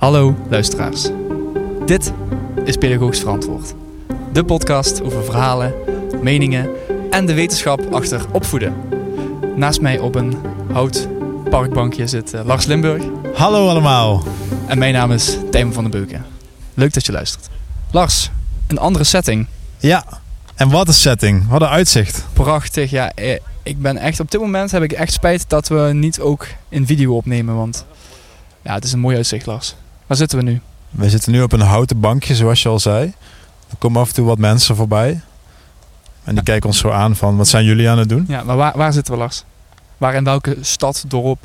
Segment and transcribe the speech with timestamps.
[0.00, 1.08] Hallo luisteraars.
[1.86, 2.12] Dit
[2.64, 3.74] is Pedagogisch Verantwoord.
[4.32, 5.74] De podcast over verhalen,
[6.22, 6.68] meningen
[7.10, 8.74] en de wetenschap achter opvoeden.
[9.56, 10.36] Naast mij op een
[10.72, 11.08] hout
[11.50, 13.02] parkbankje zit eh, Lars Limburg.
[13.34, 14.22] Hallo allemaal.
[14.66, 16.26] En mijn naam is Tijmen van den Beuken.
[16.74, 17.48] Leuk dat je luistert.
[17.90, 18.30] Lars,
[18.66, 19.46] een andere setting.
[19.78, 20.04] Ja,
[20.54, 21.48] en wat een setting.
[21.48, 22.24] Wat een uitzicht.
[22.32, 22.90] Prachtig.
[22.90, 26.20] Ja, eh, ik ben echt op dit moment heb ik echt spijt dat we niet
[26.20, 27.56] ook in video opnemen.
[27.56, 27.84] Want
[28.62, 29.74] ja, het is een mooi uitzicht, Lars.
[30.10, 30.60] Waar zitten we nu?
[30.90, 33.12] We zitten nu op een houten bankje, zoals je al zei.
[33.70, 35.20] Er komen af en toe wat mensen voorbij.
[36.24, 38.24] En die kijken ons zo aan van, wat zijn jullie aan het doen?
[38.28, 39.44] Ja, maar waar, waar zitten we, Lars?
[39.98, 41.38] Waar in welke stad, dorp?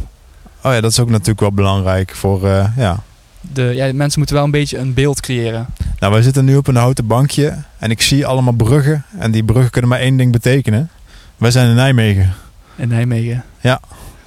[0.63, 2.99] Oh ja, dat is ook natuurlijk wel belangrijk voor, eh, ja.
[3.41, 5.65] De, ja, mensen moeten wel een beetje een beeld creëren.
[5.99, 7.57] Nou, wij zitten nu op een houten bankje.
[7.77, 9.05] En ik zie allemaal bruggen.
[9.17, 10.89] En die bruggen kunnen maar één ding betekenen.
[11.37, 12.33] Wij zijn in Nijmegen.
[12.75, 13.43] In Nijmegen.
[13.61, 13.79] Ja.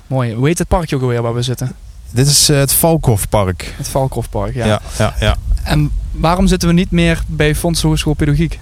[0.06, 0.34] Mooi.
[0.34, 1.72] Hoe heet het parkje ook alweer waar we zitten?
[2.10, 3.74] Dit is eh, het Valkhofpark.
[3.76, 4.66] Het Valkhofpark, ja.
[4.66, 5.36] Ja, ja, ja.
[5.62, 8.60] En waarom zitten we niet meer bij Fonds Hogeschool Pedagogiek?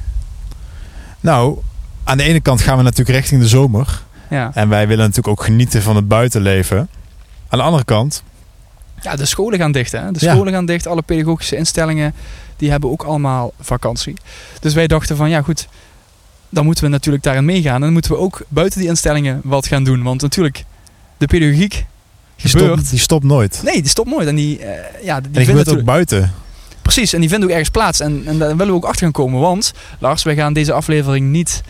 [1.21, 1.59] Nou,
[2.05, 4.03] aan de ene kant gaan we natuurlijk richting de zomer.
[4.31, 4.51] Ja.
[4.55, 6.89] En wij willen natuurlijk ook genieten van het buitenleven.
[7.49, 8.23] Aan de andere kant,
[9.01, 10.13] ja, de scholen gaan dicht, hè?
[10.13, 10.33] De Ja.
[10.35, 10.87] scholen gaan dicht.
[10.87, 12.15] Alle pedagogische instellingen,
[12.57, 14.15] die hebben ook allemaal vakantie.
[14.61, 15.69] Dus wij dachten van, ja goed,
[16.49, 17.75] dan moeten we natuurlijk daarin meegaan.
[17.75, 20.03] En dan moeten we ook buiten die instellingen wat gaan doen.
[20.03, 20.65] Want natuurlijk,
[21.17, 21.87] de pedagogiek
[22.37, 22.73] die gebeurt...
[22.73, 23.61] stopt, die stopt nooit.
[23.65, 24.29] Nee, die stopt nooit.
[24.29, 26.33] En die, eh, ja, die en die gebeurt ook buiten.
[26.83, 28.01] Precies, en die vinden ook ergens plaats.
[28.01, 29.41] En, en daar willen we ook achter gaan komen.
[29.41, 31.63] Want, Lars, wij gaan deze aflevering niet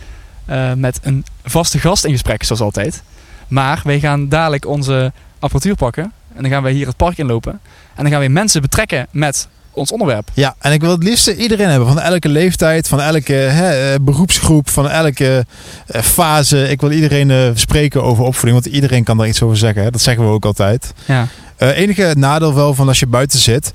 [0.45, 3.03] eh, met een vaste gast in gesprek, zoals altijd.
[3.47, 6.03] Maar wij gaan dadelijk onze apparatuur pakken.
[6.35, 7.59] En dan gaan wij hier het park inlopen.
[7.95, 10.29] En dan gaan we mensen betrekken met ons onderwerp.
[10.33, 11.87] Ja, en ik wil het liefst iedereen hebben.
[11.87, 15.45] Van elke leeftijd, van elke hè, eh, beroepsgroep, van elke
[15.87, 16.69] eh, fase.
[16.69, 19.83] Ik wil iedereen eh, spreken over opvoeding, want iedereen kan daar iets over zeggen.
[19.83, 19.91] Hè.
[19.91, 20.93] Dat zeggen we ook altijd.
[21.05, 21.27] Ja.
[21.57, 23.71] Eh, enige nadeel wel van als je buiten zit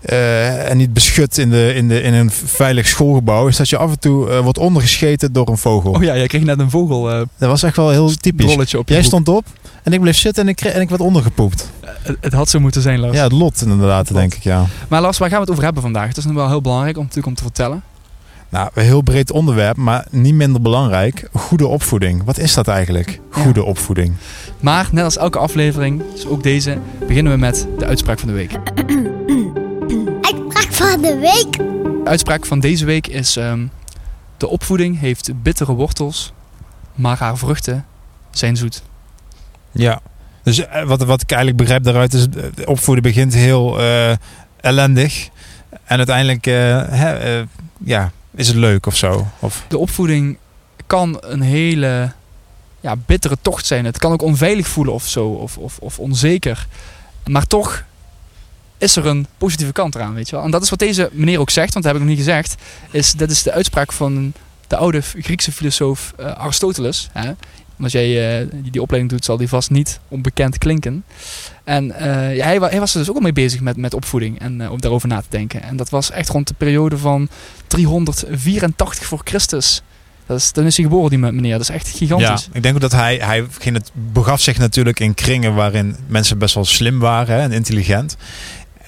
[0.00, 3.76] eh, en niet beschut in, de, in, de, in een veilig schoolgebouw, is dat je
[3.76, 5.92] af en toe eh, wordt ondergescheten door een vogel.
[5.92, 7.02] Oh ja, jij kreeg net een vogel
[7.38, 8.74] Dat was echt wel heel typisch.
[8.74, 9.44] op Jij stond op
[9.82, 11.70] en ik bleef zitten en ik, kreeg, en ik werd ondergepoept.
[12.02, 13.16] Het, het had zo moeten zijn, Lars.
[13.16, 14.18] Ja, het lot inderdaad, Het lot.
[14.18, 14.64] denk ik, ja.
[14.88, 16.08] Maar Lars, waar gaan we het over hebben vandaag?
[16.08, 17.82] Het is nog wel heel belangrijk om, natuurlijk om te vertellen.
[18.48, 21.28] Nou, een heel breed onderwerp, maar niet minder belangrijk.
[21.32, 22.24] Goede opvoeding.
[22.24, 23.20] Wat is dat eigenlijk?
[23.30, 24.14] Goede opvoeding.
[24.60, 28.34] Maar net als elke aflevering, dus ook deze, beginnen we met de uitspraak van de
[28.34, 28.50] week.
[30.20, 31.52] Uitspraak van de week.
[31.52, 33.66] De uitspraak van deze week is: ehm,
[34.36, 36.32] De opvoeding heeft bittere wortels,
[36.94, 37.84] maar haar vruchten
[38.30, 38.82] zijn zoet.
[39.72, 40.00] Ja.
[40.42, 44.12] Dus eh, wat, wat ik eigenlijk begrijp daaruit is, eh, opvoeden begint heel eh,
[44.60, 45.28] ellendig.
[45.84, 46.46] En uiteindelijk
[47.84, 49.26] ja, is het leuk of zo.
[49.38, 50.36] Of, De opvoeding
[50.86, 52.12] kan een hele
[52.80, 53.84] ja, bittere tocht zijn.
[53.84, 56.66] Het kan ook onveilig voelen of zo, of, of, of onzeker.
[57.26, 57.84] Maar toch
[58.78, 60.44] is er een positieve kant eraan, weet je wel.
[60.44, 62.54] En dat is wat deze meneer ook zegt, want dat heb ik nog niet gezegd.
[62.90, 64.32] Is, dat is de uitspraak van
[64.66, 67.08] de oude Griekse filosoof Aristoteles.
[67.12, 67.32] Hè?
[67.82, 71.04] Als jij eh, die, opleiding doet, zal die vast niet onbekend klinken.
[71.64, 74.40] En eh, ja, hij, hij was er dus ook al mee bezig met, met opvoeding
[74.40, 75.62] en eh, om daarover na te denken.
[75.62, 77.28] En dat was echt rond de periode van
[77.66, 79.82] 384 voor Christus.
[80.26, 81.52] Dat is, dan is hij geboren, die meneer.
[81.52, 82.48] Dat is echt ja, gigantisch.
[82.52, 86.38] ik denk ook dat hij, hij ging het, begaf zich natuurlijk in kringen waarin mensen
[86.38, 88.16] best wel slim waren hè, en intelligent.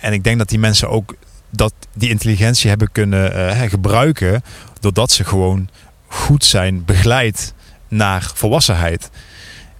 [0.01, 1.15] En ik denk dat die mensen ook
[1.51, 4.43] dat, die intelligentie hebben kunnen gebruiken
[4.81, 5.69] doordat ze gewoon
[6.07, 7.55] goed zijn begeleid
[7.97, 9.11] naar volwassenheid.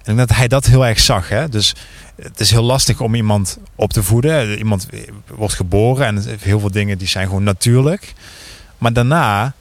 [0.03, 1.29] En ik dat hij dat heel erg zag.
[1.29, 1.49] Hè?
[1.49, 1.75] Dus
[2.21, 4.57] het is heel lastig om iemand op te voeden.
[4.57, 4.87] Iemand
[5.27, 8.13] wordt geboren en heel veel dingen die zijn gewoon natuurlijk.
[8.77, 9.53] Maar daarna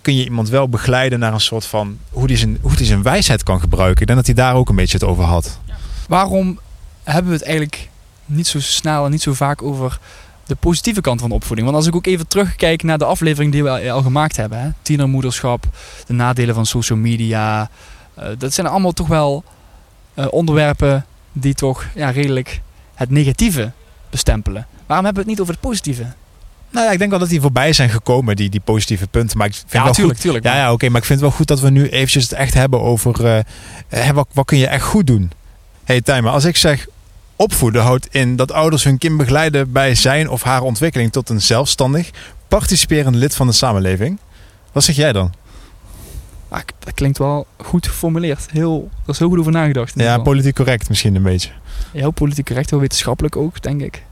[0.00, 3.02] kun je iemand wel begeleiden naar een soort van hoe die zijn, hoe die zijn
[3.02, 4.00] wijsheid kan gebruiken.
[4.00, 5.58] Ik denk dat hij daar ook een beetje het over had.
[6.08, 6.58] Waarom
[7.02, 7.88] hebben we het eigenlijk
[8.26, 9.98] niet zo snel en niet zo vaak over
[10.52, 11.66] de positieve kant van de opvoeding?
[11.66, 14.60] Want als ik ook even terugkijk naar de aflevering die we al- al gemaakt hebben.
[14.60, 14.68] Hè?
[14.82, 15.64] Tienermoederschap,
[16.06, 17.70] de nadelen van social media.
[18.14, 19.44] eh, dat zijn allemaal toch wel
[20.14, 22.60] eh, onderwerpen die toch ja, redelijk
[22.94, 23.70] het negatieve
[24.10, 24.66] bestempelen.
[24.86, 26.06] Waarom hebben we het niet over het positieve?
[26.70, 29.38] Nou ja, ik denk wel dat die voorbij zijn gekomen, die, die positieve punten.
[29.38, 30.22] Maar ik vind Ja, wel tuurlijk, goed.
[30.24, 30.44] tuurlijk.
[30.44, 32.54] Ja, ja oké, maar ik vind het wel goed dat we nu eventjes het echt
[32.54, 33.38] hebben over eh,
[33.88, 35.30] hè, wat, wat kun je echt goed doen.
[35.84, 36.86] hey, Tijmen, als ik zeg
[37.42, 41.40] opvoeden houdt in dat ouders hun kind begeleiden bij zijn of haar ontwikkeling tot een
[41.40, 42.10] zelfstandig,
[42.48, 44.18] participerend lid van de samenleving.
[44.72, 45.32] Wat zeg jij dan?
[46.52, 48.46] Ik- dat klinkt wel goed geformuleerd.
[48.50, 49.92] Heel, er is heel goed over nagedacht.
[49.96, 51.50] Ja, politiek correct misschien een beetje.
[51.92, 54.02] heel politiek correct, heel wetenschappelijk ook, denk ik.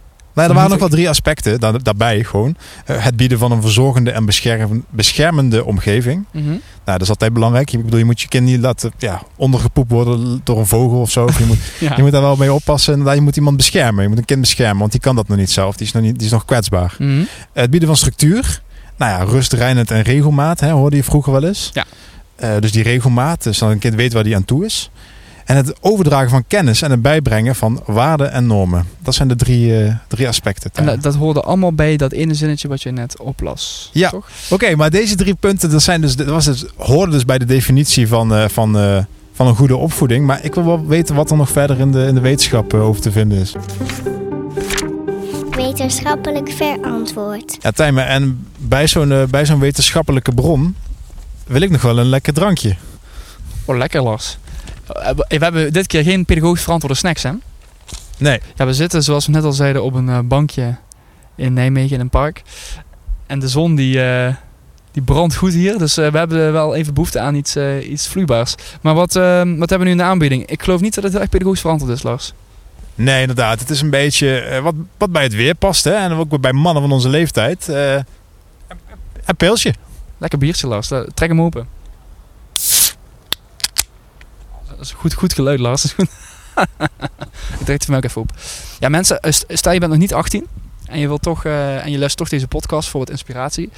[0.40, 2.56] Nou, er waren nog wel drie aspecten daar, daarbij gewoon.
[2.84, 6.24] Eh, het bieden van een verzorgende en bescherm- beschermende omgeving.
[6.32, 6.46] Mhm.
[6.48, 7.72] Nou, dat is altijd belangrijk.
[7.72, 11.10] Ik bedoel, je moet je kind niet laten ja, ondergepoept worden door een vogel of
[11.10, 11.24] zo.
[11.24, 11.92] Of je, moet, Ja.
[11.96, 12.92] je moet daar wel mee oppassen.
[12.92, 14.02] Inderdaad, je moet iemand beschermen.
[14.02, 15.76] Je moet een kind beschermen, want die kan dat nog niet zelf.
[15.76, 16.94] Die is nog, niet, die is nog kwetsbaar.
[16.98, 17.22] Mhm.
[17.52, 18.62] Het bieden van structuur.
[18.96, 21.70] Nou ja, rust, reinheid en regelmaat, hè, hoorde je vroeger wel eens.
[21.72, 21.84] Ja.
[22.36, 24.90] Eh, dus die regelmaat, dus dat een kind weet waar die aan toe is.
[25.50, 28.86] En het overdragen van kennis en het bijbrengen van waarden en normen.
[29.02, 30.70] Dat zijn de drie, eh, drie aspecten.
[30.74, 33.90] En dat, dat hoorde allemaal bij dat ene zinnetje wat je net oplas.
[33.92, 34.10] Ja.
[34.10, 34.28] Toch?
[34.50, 37.44] Oké, maar deze drie punten, dat, zijn dus, dat was dus, hoorden dus bij de
[37.44, 38.98] definitie van, eh, van, eh,
[39.32, 40.26] van een goede opvoeding.
[40.26, 43.02] Maar ik wil wel weten wat er nog verder in de, in de wetenschap over
[43.02, 43.54] te vinden is.
[45.50, 47.56] Wetenschappelijk verantwoord.
[47.60, 50.76] Ja, Tijmen, en bij zo'n bij zo'n wetenschappelijke bron
[51.46, 52.76] wil ik nog wel een lekker drankje.
[53.64, 54.38] Oh, lekker Lars.
[54.92, 57.30] Eh, We hebben dit keer geen pedagogisch verantwoorde snacks, hè?
[58.20, 58.40] Nee.
[58.54, 60.76] Ja, we zitten, zoals we net al zeiden, op een eh, bankje
[61.34, 62.42] in Nijmegen in een park.
[63.26, 64.34] En de zon die, eh,
[64.92, 65.78] die brandt goed hier.
[65.78, 68.54] Dus we hebben wel even behoefte aan iets, eh, iets vloeibaars.
[68.80, 70.46] Maar wat, wat hebben we nu in de aanbieding?
[70.46, 72.32] Ik geloof niet dat het heel erg pedagogisch verantwoord is, Lars.
[72.94, 73.60] Nee, inderdaad.
[73.60, 75.84] Het is een beetje wat, wat bij het weer past.
[75.84, 75.92] Hè?
[75.94, 77.68] En ook bij mannen van onze leeftijd.
[79.24, 79.74] een pilsje.
[80.18, 80.86] Lekker biertje, Lars.
[80.88, 81.66] Trek hem open.
[84.80, 85.92] Dat is goed, goed geluid, Lars.
[85.92, 86.08] Goed.
[87.58, 88.30] Ik trek het mij ook even op.
[88.78, 90.46] Ja, mensen, eh, st- stel je bent nog niet 18
[90.86, 93.70] en je wilt toch eh, en je luistert toch deze podcast voor wat inspiratie.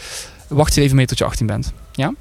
[0.48, 1.72] Wacht je even mee tot je 18 bent.
[1.92, 2.14] Ja?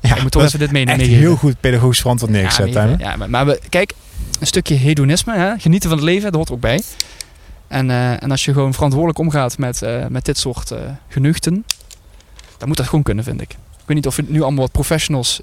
[0.00, 1.20] Ja, je moet toch even dit mee is echt meegeven.
[1.20, 2.72] heel goed pedagogisch verantwoord neergezet.
[2.72, 3.92] Ja, ja, maar, maar we, kijk,
[4.40, 5.58] een stukje hedonisme, hè?
[5.58, 6.82] genieten van het leven, dat hoort ook bij.
[7.68, 10.72] En, eh, en als je gewoon verantwoordelijk omgaat met, met dit soort
[11.08, 11.64] genuchten,
[12.58, 13.50] dan moet dat gewoon kunnen, vind ik.
[13.52, 15.40] Ik weet niet of nu allemaal wat professionals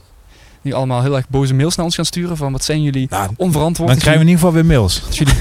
[0.61, 3.29] nu allemaal heel erg boze mails naar ons gaan sturen van wat zijn jullie Nou,
[3.37, 3.89] onverantwoord.
[3.89, 5.01] dan krijgen we in ieder geval weer mails.
[5.17, 5.33] jullie,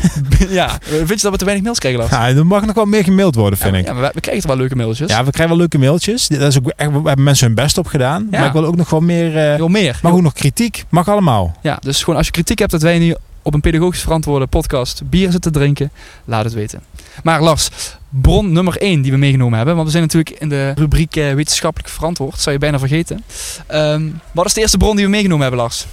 [0.60, 2.06] ja, vind je dat we te weinig mails krijgen?
[2.10, 3.86] Ja, er mag nog wel meer gemaild worden, vind ja, ik.
[3.86, 5.10] ja, we, we krijgen toch wel leuke mailtjes.
[5.10, 6.28] Ja, we krijgen wel leuke mailtjes.
[6.28, 8.26] Dat is ook echt, we hebben mensen hun best op gedaan.
[8.30, 8.38] Ja.
[8.38, 9.56] Maar ik wil ook nog wel meer...
[9.56, 9.98] Veel meer.
[10.02, 10.84] maar ook nog kritiek.
[10.88, 11.56] Mag allemaal.
[11.62, 13.14] Ja, dus gewoon als je kritiek hebt dat wij nu
[13.48, 15.90] op een pedagogisch verantwoorde podcast bier zitten drinken,
[16.24, 16.82] laat het weten.
[17.22, 17.68] Maar Lars,
[18.08, 21.34] bron nummer 1 die we meegenomen hebben, want we zijn natuurlijk in de rubriek eh,
[21.34, 23.24] wetenschappelijk verantwoord, zou je bijna vergeten.
[23.66, 25.86] Ehm, wat is de eerste bron die we meegenomen hebben, Lars?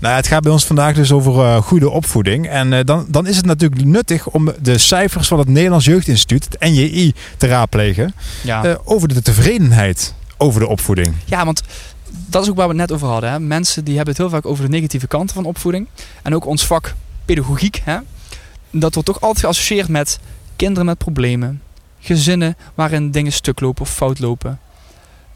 [0.00, 2.48] Nou, het gaat bij ons vandaag dus over eh, goede opvoeding.
[2.48, 6.44] En eh, dan, dan is het natuurlijk nuttig om de cijfers van het Nederlands Jeugdinstituut,
[6.50, 8.14] het NJI, te raadplegen.
[8.42, 11.14] Ja, over de tevredenheid over de opvoeding.
[11.24, 11.62] ja want
[12.10, 13.30] dat is ook waar we het net over hadden.
[13.30, 13.40] Hè.
[13.40, 15.86] Mensen die hebben het heel vaak over de negatieve kanten van opvoeding.
[16.22, 17.80] En ook ons vak pedagogiek.
[17.84, 17.98] Hè.
[18.70, 20.18] Dat wordt toch altijd geassocieerd met
[20.56, 21.62] kinderen met problemen.
[22.00, 24.60] Gezinnen waarin dingen stuk lopen of fout lopen.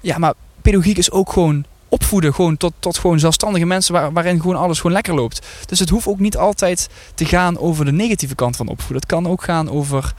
[0.00, 2.34] Ja, maar pedagogiek is ook gewoon opvoeden.
[2.34, 5.46] Gewoon tot, tot gewoon zelfstandige mensen waar, waarin gewoon alles gewoon lekker loopt.
[5.66, 8.96] Dus het hoeft ook niet altijd te gaan over de negatieve kant van opvoeden.
[8.96, 10.14] Het kan ook gaan over,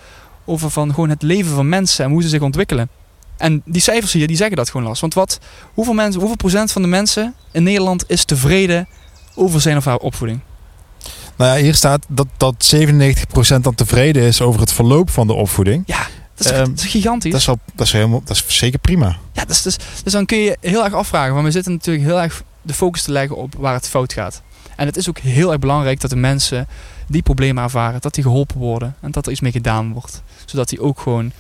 [0.46, 2.90] over van gewoon het leven van mensen en hoe ze zich ontwikkelen.
[3.38, 5.02] En die cijfers hier, die zeggen dat gewoon last.
[5.02, 5.40] Want wat,
[5.74, 8.88] hoeveel, mensen, hoeveel procent van de mensen in Nederland is tevreden
[9.36, 10.40] over zijn of haar opvoeding?
[11.36, 15.34] Nou ja, hier staat dat, dat 97% dan tevreden is over het verloop van de
[15.34, 15.88] opvoeding.
[16.36, 17.32] Dat is, Ehm, dat is gigantisch.
[17.32, 19.18] Dat is, wel, dat, is helemaal, dat is zeker prima.
[19.32, 21.34] Ja, dus, dus, dus dan kun je heel erg afvragen.
[21.34, 24.42] Want we zitten natuurlijk heel erg de focus te leggen op waar het fout gaat.
[24.76, 26.68] En het is ook heel erg belangrijk dat de mensen
[27.08, 28.96] die problemen ervaren, dat die geholpen worden.
[29.02, 30.22] En dat er iets mee gedaan wordt.
[30.46, 31.32] Zodat die ook gewoon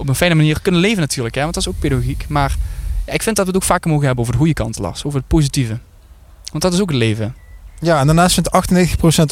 [0.00, 1.34] op een fijne manier kunnen leven natuurlijk.
[1.34, 1.42] Hè?
[1.42, 2.24] Want dat is ook pedagogiek.
[2.28, 2.56] Maar
[3.04, 5.04] ik vind dat we het ook vaker mogen hebben over de goede kant, Lars.
[5.04, 5.78] Over het positieve.
[6.50, 7.34] Want dat is ook het leven.
[7.80, 8.50] Ja, en daarnaast vindt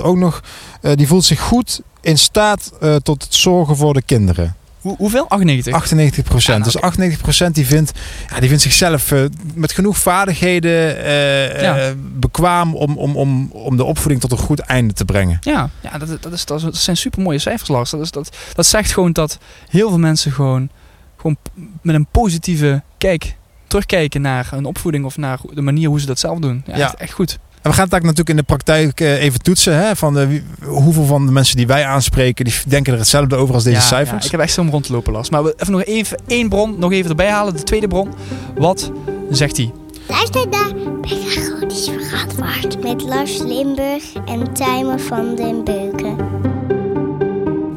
[0.00, 0.42] 98% ook nog,
[0.80, 4.56] eh, die voelt zich goed in staat eh, tot het zorgen voor de kinderen.
[4.80, 5.28] Hoe, hoeveel?
[5.28, 5.72] 98?
[5.72, 6.36] 98%.
[6.36, 7.92] Ja, nou, dus 98% die vindt,
[8.30, 9.24] ja, die vindt zichzelf eh,
[9.54, 11.78] met genoeg vaardigheden eh, Ja.
[11.78, 15.38] eh, bekwaam om, om, om, om de opvoeding tot een goed einde te brengen.
[15.40, 17.90] Ja, ja dat, dat, is, dat, zijn super mooie cijfers, Lars.
[17.90, 19.38] Dat, is, dat, dat zegt gewoon dat
[19.68, 20.70] heel veel mensen gewoon,
[21.16, 21.36] gewoon
[21.82, 23.36] met een positieve kijk
[23.66, 26.62] terugkijken naar een opvoeding of naar de manier hoe ze dat zelf doen.
[26.66, 26.84] Ja, Ja.
[26.84, 27.38] Echt, echt goed.
[27.62, 29.76] En we gaan het ook natuurlijk in de praktijk eh, even toetsen.
[29.78, 33.54] Hè, van de, hoeveel van de mensen die wij aanspreken, die denken er hetzelfde over
[33.54, 34.18] als deze Ja, cijfers.
[34.20, 35.30] ja, ik heb echt zo'n rond te lopen, Lars.
[35.30, 37.56] Maar we even nog even één bron nog even erbij halen.
[37.56, 38.08] De tweede bron.
[38.56, 38.90] Wat
[39.30, 39.72] zegt hij?
[40.08, 46.16] Luister naar Pedagogisch Verantwoord met Lars Limburg en Tijmen van den Beuken.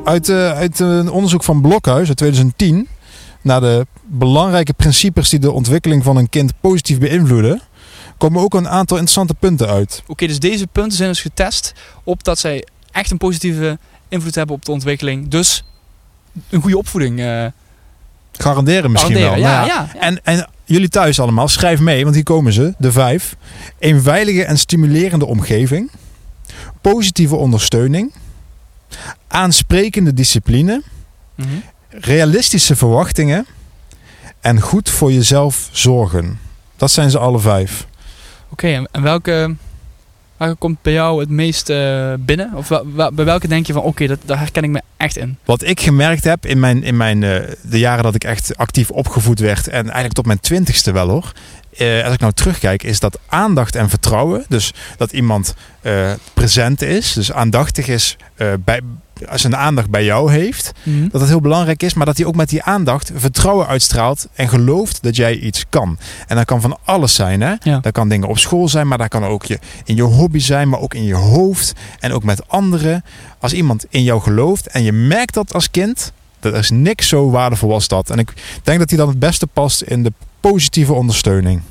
[0.04, 2.88] Uit, eh, uit een onderzoek van Blokhuis uit 2010
[3.42, 7.62] naar de belangrijke principes die de ontwikkeling van een kind positief beïnvloeden,
[8.22, 10.04] komen ook een aantal interessante punten uit.
[10.08, 11.74] Oké, dus deze punten zijn dus getest
[12.04, 13.78] op dat zij echt een positieve
[14.10, 15.28] invloed hebben op de ontwikkeling.
[15.28, 15.64] Dus
[16.50, 17.20] een goede opvoeding.
[17.20, 17.46] eh
[18.32, 19.44] Garanderen misschien garanderen.
[19.44, 19.52] wel.
[19.52, 20.00] Ja, Nou ja, ja.
[20.00, 23.36] En, en jullie thuis allemaal, schrijf mee, want hier komen ze, de vijf.
[23.80, 25.92] Een veilige en stimulerende omgeving.
[26.82, 28.14] Positieve ondersteuning.
[29.28, 30.82] Aansprekende discipline.
[31.36, 31.48] Mhm.
[31.90, 33.46] realistische verwachtingen
[34.42, 36.40] en goed voor jezelf zorgen.
[36.78, 37.88] Dat zijn ze alle vijf.
[38.52, 39.56] Oké, en- welke,
[40.60, 42.52] komt bij jou het meest eh, binnen?
[42.54, 42.68] Of
[43.14, 45.38] bij welke denk je van, oké, dat daar herken ik me echt in?
[45.46, 48.90] Wat ik gemerkt heb in, mijn, in mijn, eh, de jaren dat ik echt actief
[48.90, 51.32] opgevoed werd, en eigenlijk tot mijn twintigste wel hoor.
[51.78, 54.46] Eh, als ik nou terugkijk, is dat aandacht en vertrouwen.
[54.48, 55.54] Dus dat iemand
[56.34, 58.18] present is, dus aandachtig is,
[58.60, 58.82] bij,
[59.30, 60.72] als een aandacht bij jou heeft.
[61.12, 64.50] dat het heel belangrijk is, maar dat hij ook met die aandacht vertrouwen uitstraalt en
[64.50, 65.98] gelooft dat jij iets kan.
[66.28, 67.42] En dat kan van alles zijn.
[67.42, 67.54] Hè?
[67.64, 67.80] Ja.
[67.80, 70.70] Dat kan dingen op school zijn, maar dat kan ook je, in je hobby zijn,
[70.70, 73.04] maar ook in je hoofd en ook met anderen.
[73.40, 77.30] Als iemand in jou gelooft en je merkt dat als kind, dat is niks zo
[77.30, 78.10] waardevol als dat.
[78.10, 81.62] En ik denk dat hij dan het beste past in de positieve ondersteuning.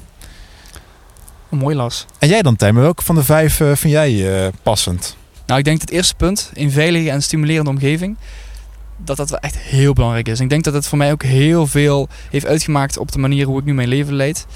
[1.48, 2.06] Mooi Lars.
[2.18, 5.16] En jij dan, Tijmen, welke van de vijf eh, vind jij eh, passend?
[5.50, 8.16] Nou, ik denk het eerste punt, een veilige en stimulerende omgeving,
[8.96, 10.40] dat dat echt heel belangrijk is.
[10.40, 13.58] Ik denk dat het voor mij ook heel veel heeft uitgemaakt op de manier hoe
[13.58, 14.46] ik nu mijn leven leid.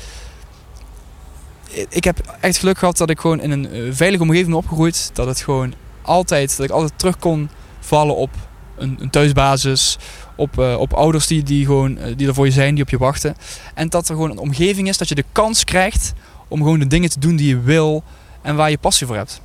[1.88, 5.10] Ik heb echt geluk gehad dat ik gewoon in een eh, veilige omgeving ben opgegroeid.
[5.12, 7.48] Dat het gewoon altijd, dat ik altijd terug kon
[7.80, 8.30] vallen op
[8.76, 9.98] een, een thuisbasis.
[10.36, 12.90] Op, eh, op ouders die, die, gewoon, eh, die er voor je zijn, die op
[12.90, 13.36] je wachten.
[13.74, 16.12] En dat er gewoon een omgeving is dat je de kans krijgt
[16.48, 18.02] om gewoon de dingen te doen die je wil
[18.42, 19.42] en waar je passie voor hebt.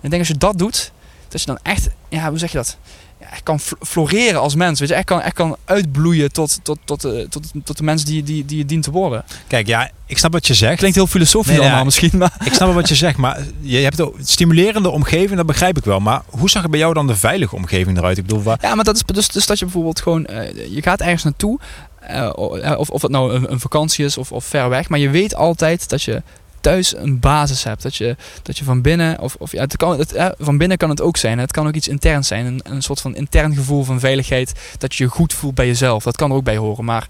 [0.00, 0.92] En ik denk als je dat doet,
[1.28, 2.76] dat je dan echt, ja, hoe zeg je dat?
[3.20, 4.80] Ja, echt kan fl- floreren als mens.
[4.80, 8.04] Weet je, echt kan, echt kan uitbloeien tot, tot, tot, eh, tot, tot de mens
[8.04, 9.24] die, die, die je dient te worden.
[9.46, 10.76] Kijk, ja, ik snap wat je zegt.
[10.78, 11.66] Klinkt heel filosofisch Nee, ja.
[11.66, 12.32] allemaal misschien, maar...
[12.44, 16.00] Ik snap wat je zegt, maar je hebt een stimulerende omgeving, dat begrijp ik wel.
[16.00, 18.18] Maar hoe zag er bij jou dan de veilige omgeving eruit?
[18.18, 20.82] Ik bedoel, waar, Ja, maar dat is dus, dus dat je bijvoorbeeld gewoon, eh, je
[20.82, 21.58] gaat ergens naartoe,
[22.00, 22.30] eh,
[22.76, 25.34] of, of het nou een, een vakantie is of, of ver weg, maar je weet
[25.34, 26.22] altijd dat je
[26.68, 27.82] thuis een basis hebt.
[27.82, 30.90] Dat je, dat je van binnen, of, of ja, het kan, het, van binnen kan
[30.90, 31.38] het ook zijn.
[31.38, 32.46] Het kan ook iets interns zijn.
[32.46, 34.52] Een, een soort van intern gevoel van veiligheid.
[34.78, 36.02] Dat je je goed voelt bij jezelf.
[36.02, 36.84] Dat kan er ook bij horen.
[36.84, 37.08] Maar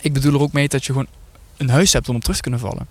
[0.00, 1.06] ik bedoel er ook mee dat je gewoon
[1.56, 2.86] een huis hebt om op terug te kunnen vallen.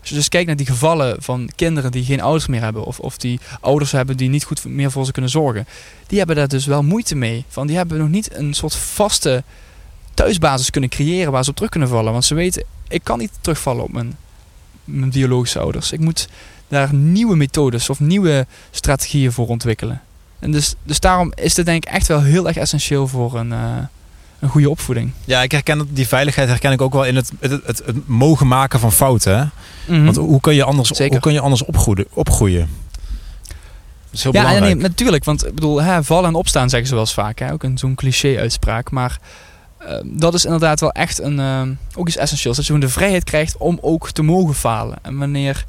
[0.00, 2.84] Als je dus kijkt naar die gevallen van kinderen die geen ouders meer hebben.
[2.84, 5.66] Of, of die ouders hebben die niet goed meer voor ze kunnen zorgen.
[6.06, 7.44] Die hebben daar dus wel moeite mee.
[7.48, 9.42] Van, die hebben nog niet een soort vaste
[10.14, 12.12] thuisbasis kunnen creëren waar ze op terug kunnen vallen.
[12.12, 14.16] Want ze weten, ik kan niet terugvallen op mijn,
[14.90, 15.92] mijn biologische ouders.
[15.92, 16.28] Ik moet
[16.68, 20.00] daar nieuwe methodes of nieuwe strategieën voor ontwikkelen.
[20.38, 23.52] En dus, dus daarom is dit denk ik echt wel heel erg essentieel voor een,
[23.52, 23.58] eh,
[24.38, 25.12] een goede opvoeding.
[25.24, 28.08] Ja, ik herken dat- die veiligheid herken ik ook wel in het, het, het, het
[28.08, 29.38] mogen maken van fouten.
[29.38, 29.44] Hè?
[29.94, 30.04] Mhm.
[30.04, 31.12] Want hoe kun je anders, Zeker.
[31.12, 32.06] hoe kun je anders opgroeien?
[32.12, 32.68] opgroeien?
[33.46, 34.74] Dat is heel ja, belangrijk.
[34.74, 35.24] nee, natuurlijk.
[35.24, 37.38] Want ik bedoel, hè, vallen en opstaan zeggen ze wel eens vaak.
[37.38, 37.52] Hè?
[37.52, 38.90] Ook een zo'n cliché-uitspraak.
[38.90, 39.18] Maar
[39.80, 41.62] eh, dat is inderdaad wel echt een, eh,
[41.94, 42.56] ook iets essentieels.
[42.56, 44.98] Dat je de vrijheid krijgt om ook te mogen falen.
[45.02, 45.64] En wanneer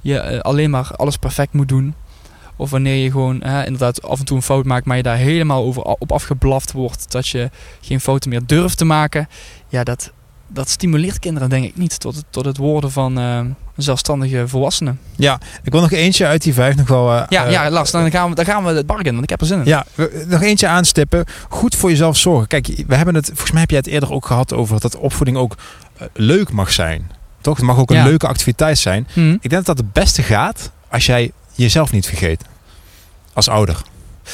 [0.00, 1.94] je eh, alleen maar alles perfect moet doen.
[2.56, 5.64] Of wanneer je gewoon inderdaad af en toe een fout maakt, maar je daar helemaal
[5.64, 7.12] over op afgeblaft wordt.
[7.12, 9.28] Dat je geen fouten meer durft te maken.
[9.68, 10.12] Ja, dat,
[10.48, 13.40] dat stimuleert kinderen denk ik niet tot het, tot het worden van eh,
[13.76, 15.00] zelfstandige volwassenen.
[15.16, 17.12] Ja, ik wil nog eentje uit die vijf nog wel...
[17.12, 19.30] eh, Ja, eh, ja Lars, dan gaan, we, dan gaan we het bargain, want ik
[19.30, 19.64] heb er zin in.
[19.66, 19.86] Ja,
[20.26, 21.24] nog eentje aanstippen.
[21.48, 22.46] Goed voor jezelf zorgen.
[22.48, 25.36] Kijk, we hebben het, volgens mij heb jij het eerder ook gehad over dat opvoeding
[25.36, 25.54] ook
[26.12, 27.10] leuk mag zijn.
[27.40, 27.56] Toch?
[27.56, 28.04] Het mag ook een Ja.
[28.04, 29.08] leuke activiteit zijn.
[29.14, 29.30] Mhm.
[29.40, 32.42] Ik denk dat dat het beste gaat als jij jezelf niet vergeet.
[33.32, 33.82] Als ouder.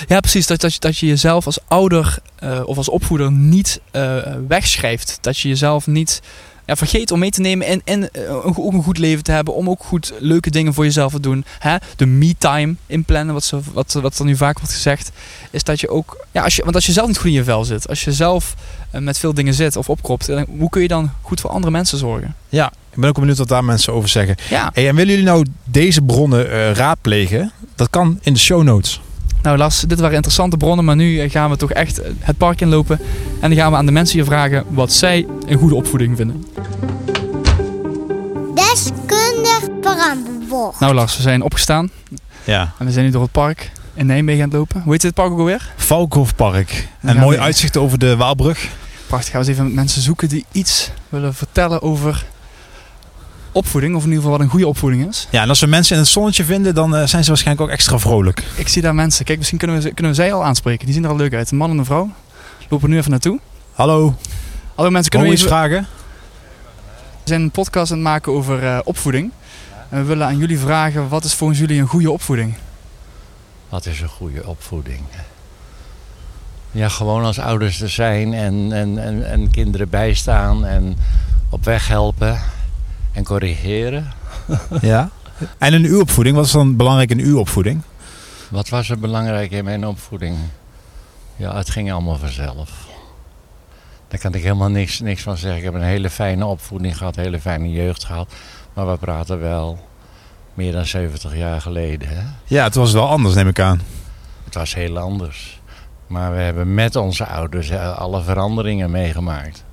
[0.06, 0.46] Ja, precies.
[0.46, 4.16] Dat, dat, je, dat je jezelf als ouder eh, of als opvoeder niet eh,
[4.48, 5.18] wegschrijft.
[5.20, 6.20] Dat je jezelf niet
[6.66, 9.32] ja, vergeet om mee te nemen en, en eh, een, ook een goed leven te
[9.32, 9.54] hebben.
[9.54, 11.44] Om ook goed leuke dingen voor jezelf te doen.
[11.58, 11.76] Hè?
[11.96, 15.10] De me-time inplannen, wat, zo, wat, wat er nu vaak wordt gezegd.
[15.50, 16.26] Is dat je ook...
[16.32, 17.88] Ja, als je, want als je zelf niet goed in je vel zit.
[17.88, 18.54] Als je zelf
[18.90, 20.26] met veel dingen zit of opkropt.
[20.26, 22.34] dan- Hoe kun je dan goed voor andere mensen zorgen?
[22.48, 24.36] Ja, ik ben ook benieuwd wat daar mensen over zeggen.
[24.50, 24.70] Ja.
[24.74, 27.52] Hey, en willen jullie nou deze bronnen raadplegen?
[27.74, 29.00] Dat kan in de show notes.
[29.42, 30.84] Nou Lars, dit waren interessante bronnen.
[30.84, 32.98] Maar nu eh, gaan we toch echt eh, het park inlopen.
[33.40, 36.44] En dan gaan we aan de mensen hier vragen wat zij een goede opvoeding vinden.
[38.54, 40.80] Deskundig brandbord.
[40.80, 41.90] Nou Lars, we zijn opgestaan
[42.44, 42.72] Ja.
[42.78, 44.80] en we zijn nu door het park in Nijmegen aan het lopen.
[44.82, 45.72] Hoe heet dit park ook alweer?
[45.76, 46.68] Valkhofpark.
[47.00, 48.68] Dan En gaan mooi we- uitzicht over de Waalbrug.
[49.06, 52.24] Prachtig, gaan we eens even met mensen zoeken die iets willen vertellen over
[53.52, 53.94] opvoeding.
[53.94, 55.26] Of in ieder geval wat een goede opvoeding is.
[55.30, 57.72] Ja, en als we mensen in het zonnetje vinden, dan eh, zijn ze waarschijnlijk ook
[57.74, 58.42] extra vrolijk.
[58.56, 59.24] Ik zie daar mensen.
[59.24, 60.84] Kijk, misschien kunnen we, ze- kunnen we zij al aanspreken.
[60.84, 61.50] Die zien er al leuk uit.
[61.50, 62.10] Een man en een vrouw.
[62.68, 63.40] Lopen nu even naartoe.
[63.72, 64.14] Hallo,
[64.74, 65.56] Hallo mensen, kunnen we we iets even...
[65.58, 65.86] vragen?
[67.22, 69.30] We zijn een podcast aan het maken over eh, opvoeding.
[69.88, 72.54] En we willen aan jullie vragen, wat is volgens jullie een goede opvoeding?
[73.68, 75.00] Wat is een goede opvoeding?
[76.70, 80.96] Ja, gewoon als ouders er zijn en, en, en, en kinderen bijstaan en
[81.48, 82.38] op weg helpen
[83.12, 84.12] en corrigeren.
[84.80, 85.10] Ja.
[85.58, 87.82] En in uw opvoeding, wat is dan belangrijk in uw opvoeding?
[88.48, 90.36] Wat was er belangrijk in mijn opvoeding?
[91.36, 92.70] Ja, het ging allemaal vanzelf.
[94.08, 95.58] Daar kan ik helemaal niks, niks van zeggen.
[95.58, 98.32] Ik heb een hele fijne opvoeding gehad, een hele fijne jeugd gehad.
[98.72, 99.78] Maar we praten wel
[100.54, 102.08] meer dan 70 jaar geleden.
[102.08, 102.22] Hè?
[102.44, 103.80] Ja, het was wel anders, neem ik aan.
[104.44, 105.60] Het was heel anders.
[106.06, 109.64] Maar we hebben met onze ouders eh, alle veranderingen meegemaakt.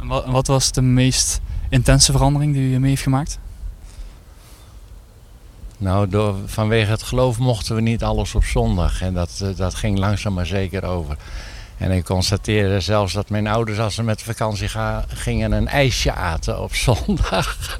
[0.00, 3.38] En wat, wat was de meest intense verandering die u mee heeft gemaakt?
[5.78, 9.02] Nou, door, vanwege het geloof mochten we niet alles op zondag.
[9.02, 11.16] En dat, eh, dat ging langzaam maar zeker over.
[11.76, 16.12] En ik constateerde zelfs dat mijn ouders, als ze met vakantie ga, gingen, een ijsje
[16.12, 17.78] aten op zondag.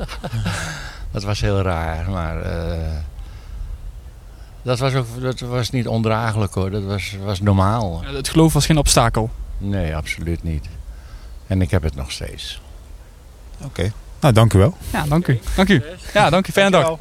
[1.11, 2.97] dat was heel raar, maar eh,
[4.63, 6.71] dat, was ook, dat was niet ondraaglijk hoor.
[6.71, 8.03] Dat was, was normaal.
[8.05, 9.31] Het geloof was geen obstakel.
[9.59, 10.69] Nee, absoluut niet.
[11.47, 12.61] En ik heb het nog steeds.
[13.65, 13.93] Oké.
[14.21, 14.77] Nou, dank u wel.
[14.93, 15.39] Ja, dank u.
[15.57, 15.83] Dank u.
[16.15, 16.53] Ja, dank u.
[16.53, 16.83] Fijne dag.
[16.85, 16.99] Nou,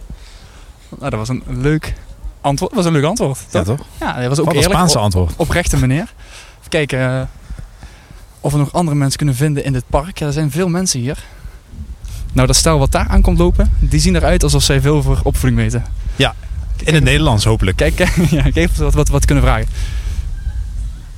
[1.10, 1.94] dat was een leuk
[2.42, 2.74] antwoord.
[2.74, 3.40] Dat was een leuk antwoord.
[3.52, 3.78] Ja, toch?
[3.78, 3.88] toch?
[4.00, 4.74] Ja, dat was ook Wat een eerlijk.
[4.80, 5.34] Spaanse op- antwoord.
[5.36, 6.14] oprechte meneer.
[6.60, 7.22] Even kijken eh,
[8.42, 10.18] of we nog andere mensen kunnen vinden in dit park.
[10.20, 11.24] Ja, er zijn veel mensen hier.
[12.34, 15.62] Nou, dat stel wat daar aankomt lopen, die zien eruit alsof zij veel over opvoeding
[15.62, 15.84] weten.
[16.84, 17.78] In het Nederlands, hopelijk.
[17.78, 19.68] Kijk, kijk, ja, kijk of we wat, wat, wat kunnen vragen.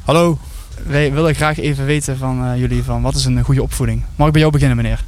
[0.06, 0.38] Hallo.
[0.86, 4.04] Wij willen graag even weten van eh, jullie van wat is een goede opvoeding.
[4.16, 5.04] Mag ik bij jou beginnen, meneer?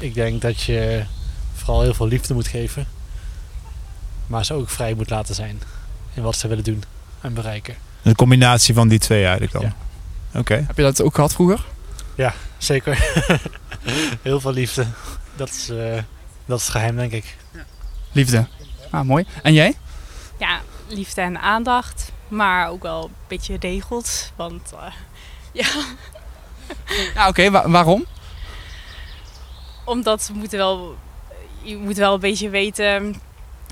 [0.00, 1.04] Ik denk dat je
[1.54, 2.86] vooral heel veel liefde moet geven.
[4.26, 5.62] Maar ze ook vrij moet laten zijn.
[6.14, 6.82] In wat ze willen doen
[7.20, 7.74] en bereiken.
[8.02, 9.62] Een combinatie van die twee eigenlijk dan.
[9.62, 9.74] Ja.
[10.40, 10.54] Oké.
[10.66, 11.64] Heb je dat ook gehad vroeger?
[12.58, 12.98] Zeker.
[14.22, 14.86] heel veel liefde.
[15.36, 16.02] Dat is, eh,
[16.46, 17.36] dat is het geheim, denk ik.
[18.12, 18.46] Liefde.
[18.90, 19.24] Ah, mooi.
[19.42, 19.74] En jij?
[20.38, 22.12] ja, liefde en aandacht.
[22.28, 24.32] Maar ook wel een beetje regels.
[24.36, 24.92] Want eh,
[25.52, 25.66] ja,
[27.14, 27.50] Ja, oké.
[27.50, 28.04] wa- waarom?
[29.90, 30.96] Omdat we moeten wel,
[31.62, 33.14] je moet wel een beetje weten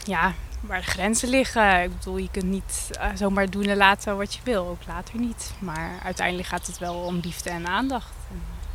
[0.04, 1.82] ja, waar de grenzen liggen.
[1.82, 4.66] Ik bedoel, je kunt niet eh, zomaar doen en laten wat je wil.
[4.66, 5.52] Ook later niet.
[5.58, 8.12] Maar uiteindelijk gaat het wel om liefde en aandacht.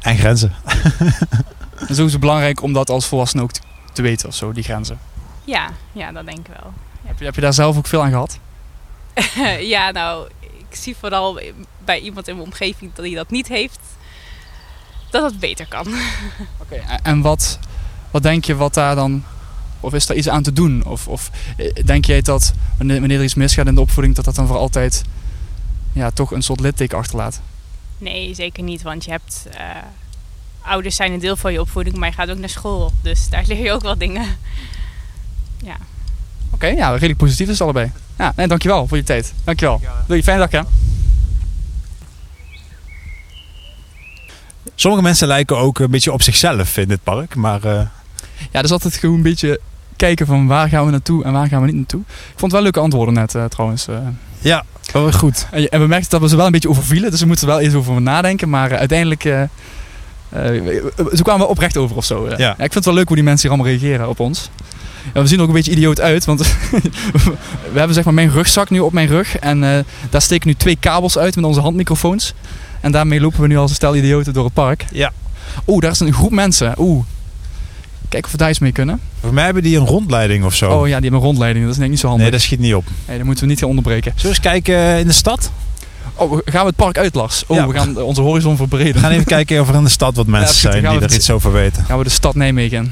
[0.02, 0.56] En grenzen.
[1.88, 3.62] En zo is het belangrijk om dat als volwassene ook te,
[3.94, 5.00] te weten of zo, die grenzen.
[5.44, 6.74] Ja, ja, dat denk ik wel.
[7.04, 8.40] Heb je, heb je daar zelf ook veel aan gehad?
[9.74, 11.40] ja, nou, ik zie vooral
[11.86, 13.80] bij iemand in mijn omgeving dat hij dat niet heeft.
[15.14, 15.88] Dat het beter kan.
[16.58, 17.60] Oké, en- en wat,
[18.12, 19.24] wat denk je wat daar dan,
[19.80, 20.84] of is daar iets aan te doen?
[20.86, 24.36] Of, of eh, denk jij dat wanneer, er iets misgaat in de opvoeding, dat dat
[24.36, 25.02] dan voor altijd
[25.92, 27.42] ja, toch een soort litteken achterlaat?
[27.98, 28.82] Nee, zeker niet.
[28.82, 29.48] Want je hebt.
[29.58, 29.66] eh,
[30.62, 32.94] ouders zijn een deel van je opvoeding, maar je gaat ook naar school.
[33.02, 34.26] Dus daar leer je ook wel dingen.
[35.64, 35.76] Ja.
[36.50, 37.92] Oké, ja, redelijk positief is het allebei.
[38.18, 39.34] Ja, nee, dankjewel voor je tijd.
[39.44, 39.82] Dankjewel.
[40.08, 40.62] Doe je fijne dag, hè?
[44.76, 47.36] Sommige mensen lijken ook een beetje op zichzelf in dit park.
[47.36, 47.82] Maar eh,
[48.52, 49.60] Ja, dus altijd gewoon een beetje
[49.96, 52.02] kijken van waar gaan we naartoe en waar gaan we niet naartoe.
[52.08, 53.88] Ik vond wel leuke antwoorden net eh, trouwens.
[53.88, 53.96] eh.
[54.40, 55.48] ja, weer goed.
[55.52, 57.64] En, we merkten dat we ze wel een beetje overvielen, dus we moeten er wel
[57.64, 58.50] eens over nadenken.
[58.50, 59.50] Maar uiteindelijk, ze
[61.22, 62.30] kwamen wel oprecht over of zo.
[62.38, 62.52] Ja.
[62.52, 64.50] ik vind het wel leuk hoe die mensen hier allemaal reageren op ons.
[65.14, 66.40] Ja, we zien er ook een beetje idioot uit, want
[67.74, 69.38] we hebben zeg maar mijn rugzak nu op mijn rug.
[69.38, 72.34] En daar steken nu twee kabels uit met onze handmicrofoons.
[72.84, 74.86] En daarmee lopen we nu als een stel idioten door het park.
[74.92, 75.12] Ja.
[75.68, 76.74] Oeh, daar is een groep mensen.
[76.78, 77.04] Oeh.
[78.10, 79.00] Kijk of we daar eens mee kunnen.
[79.20, 80.70] Voor mij hebben die een rondleiding of zo.
[80.72, 81.64] Oh ja, die hebben een rondleiding.
[81.66, 82.24] Dat is denk ik niet zo handig.
[82.26, 82.86] nee, dat schiet niet op.
[83.08, 84.12] Nee, dat moeten we niet gaan onderbreken.
[84.16, 85.52] Zullen we eens kijken eh, in de stad?
[86.16, 87.44] Oh, gaan we het park uit, Lars?
[87.48, 87.68] Oh, Ja.
[87.68, 88.94] we gaan onze horizon verbreden.
[88.94, 91.10] We gaan even kijken of er in de stad wat mensen Ja, dan zijn die
[91.10, 91.86] er iets over weten.
[91.86, 92.92] gaan we de stad Nijmegen in.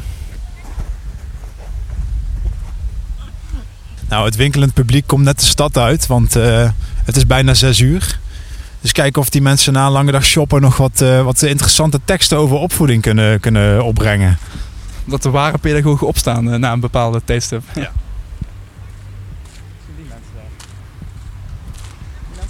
[4.09, 6.69] Nou, het winkelend publiek komt net de stad uit, want eh,
[7.05, 8.19] het is bijna zes uur.
[8.81, 11.99] Dus kijken of die mensen na een lange dag shoppen nog wat, eh, wat interessante
[12.05, 14.37] teksten over opvoeding kunnen, kunnen opbrengen.
[15.05, 17.63] Dat de ware pedagogen opstaan eh, na een bepaalde tijdstip.
[17.75, 17.91] Ja.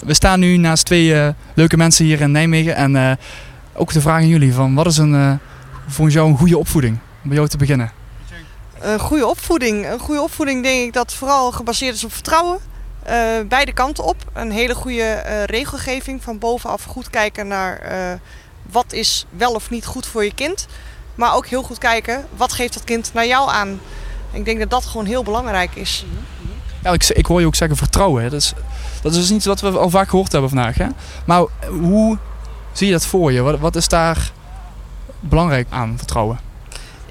[0.06, 2.76] We staan nu naast twee eh, leuke mensen hier in Nijmegen.
[2.76, 3.12] En eh,
[3.74, 5.34] ook de vraag aan jullie: van, wat is een, eh,
[5.88, 6.98] volgens jou een goede opvoeding?
[7.24, 7.92] Om bij jou te beginnen.
[8.80, 9.88] Een goede opvoeding.
[9.88, 12.60] Een goede opvoeding denk ik dat vooral gebaseerd is op vertrouwen.
[13.04, 14.16] Eh, beide kanten op.
[14.34, 18.20] Een hele goede eh, regelgeving van bovenaf goed kijken naar eh,
[18.72, 20.68] wat is wel of niet goed voor je kind.
[21.16, 23.80] Maar ook heel goed kijken wat geeft dat kind naar jou aan.
[24.32, 26.06] Ik denk dat dat gewoon heel belangrijk is.
[26.84, 28.24] Ja, ik, ik hoor je ook zeggen vertrouwen.
[28.24, 28.54] Dat, is,
[29.02, 30.78] dat is dus iets wat we al vaak gehoord hebben vandaag.
[30.78, 30.88] Hè.
[31.26, 32.18] Maar hoe
[32.72, 33.58] zie je dat voor je?
[33.60, 34.32] Wat is daar
[35.20, 36.40] belangrijk aan vertrouwen?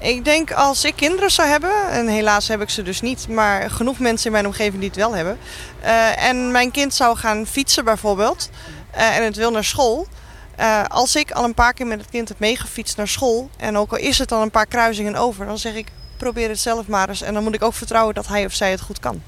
[0.01, 3.69] Ik denk als ik kinderen zou hebben, en helaas heb ik ze dus niet, maar
[3.69, 5.37] genoeg mensen in mijn omgeving die het wel hebben.
[5.81, 8.49] eh, en mijn kind zou gaan fietsen bijvoorbeeld,
[8.91, 10.07] eh, en het wil naar school.
[10.55, 13.77] eh, als ik al een paar keer met het kind heb meegefietst naar school, en
[13.77, 15.87] ook al is het dan een paar kruisingen over, dan zeg ik
[16.17, 17.21] probeer het zelf maar eens.
[17.21, 19.21] En dan moet ik ook vertrouwen dat hij of zij het goed kan.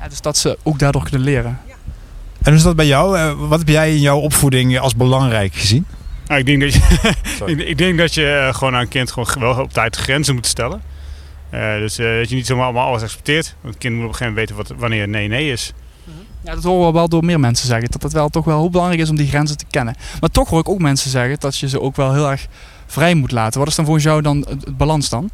[0.00, 1.60] Ja, dus dat ze ook daardoor kunnen leren.
[2.42, 3.34] En hoe is dat bij jou?
[3.34, 5.86] Wat heb jij in jouw opvoeding als belangrijk gezien?
[6.26, 7.14] Nou, ik, denk dat je,
[7.52, 10.34] ik, ik denk dat je eh, gewoon aan een kind gewoon wel op tijd grenzen
[10.34, 10.82] moet stellen.
[11.50, 13.56] Eh, dus eh, dat je niet zomaar allemaal alles accepteert.
[13.60, 15.72] Want een kind moet op een gegeven moment weten wat, wanneer nee nee is.
[16.44, 17.90] Ja, dat horen we wel door meer mensen zeggen.
[17.90, 19.96] Dat het wel toch wel heel belangrijk is om die grenzen te kennen.
[20.20, 22.46] Maar toch hoor ik ook mensen zeggen dat je ze ook wel heel erg
[22.86, 23.58] vrij moet laten.
[23.58, 25.30] Wat is dan volgens jou dan het, het balans dan?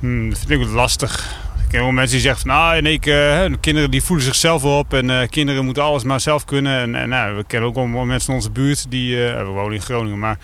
[0.00, 1.36] Hmm, dat vind ik lastig.
[1.70, 4.64] Ik ken wel mensen die zeggen van, nou, nee, ik, eh, kinderen die voelen zichzelf
[4.64, 6.80] op en eh, kinderen moeten alles maar zelf kunnen.
[6.80, 9.74] En, en nou, we kennen ook wel mensen in onze buurt die, eh, we wonen
[9.74, 10.38] in Groningen, maar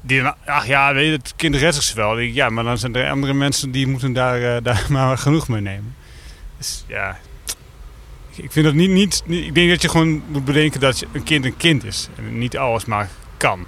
[0.00, 2.18] die, ach ja, weet je, het kind redt wel.
[2.18, 5.94] Ja, maar dan zijn er andere mensen die moeten daar, daar maar genoeg mee nemen.
[6.58, 7.18] Dus ja,
[8.36, 11.44] ik- vind dat niet, niet, ik denk dat je gewoon moet bedenken dat een kind
[11.44, 13.66] een kind is en niet alles maar kan.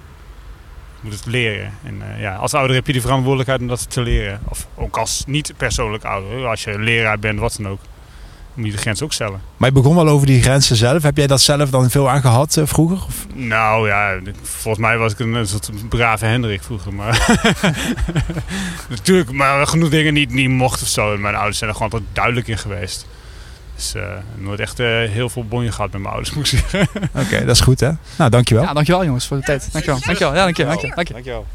[1.03, 1.73] Je moet het leren.
[1.83, 4.39] En eh, ja, als ouder heb je de verantwoordelijkheid om dat te leren.
[4.47, 6.47] Of ook als niet persoonlijk ouder.
[6.47, 7.79] Als je leraar bent, wat dan ook.
[8.53, 9.41] Moet je de grens ook stellen.
[9.57, 11.03] Maar je begon wel over die grenzen zelf.
[11.03, 12.97] Heb jij dat zelf dan veel aangehad eh, vroeger?
[13.05, 13.25] Of?
[13.33, 16.93] Nou ja, volgens mij was ik een, een soort brave Hendrik vroeger.
[16.93, 17.39] Maar
[18.89, 21.17] natuurlijk, maar genoeg dingen niet, niet mocht of zo.
[21.17, 23.07] Mijn ouders zijn er gewoon altijd duidelijk in geweest.
[23.75, 24.03] Dus eh,
[24.37, 26.87] nooit echt eh, heel veel bonje gehad met mijn ouders, moet ik zeggen.
[27.23, 27.91] Oké, dat is goed hè.
[28.17, 28.63] Nou, dankjewel.
[28.63, 29.69] Ja, dankjewel jongens voor de tijd.
[29.71, 29.99] Dankjewel.
[30.05, 30.33] Dankjewel.
[30.35, 30.71] Ja, dankjewel.
[30.71, 30.95] dankjewel.
[30.95, 31.23] dankjewel.
[31.23, 31.45] Dankjewel.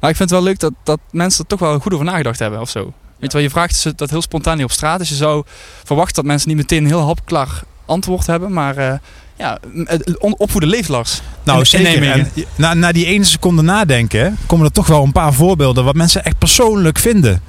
[0.00, 2.38] Maar ik vind het wel leuk dat, dat mensen er toch wel goed over nagedacht
[2.38, 2.92] hebben of zo.
[3.18, 4.98] Weet je wel, je vraagt ze dat heel spontaan hier op straat.
[4.98, 5.44] Dus je zou
[5.84, 8.52] verwachten dat mensen niet meteen een heel hapklaar antwoord hebben.
[8.52, 8.92] Maar eh,
[9.36, 9.58] ja,
[10.18, 11.20] opvoeden leeft Lars.
[11.42, 12.10] Nou, In- zeker.
[12.10, 15.94] En na, na die ene seconde nadenken komen er toch wel een paar voorbeelden wat
[15.94, 17.42] mensen echt persoonlijk vinden.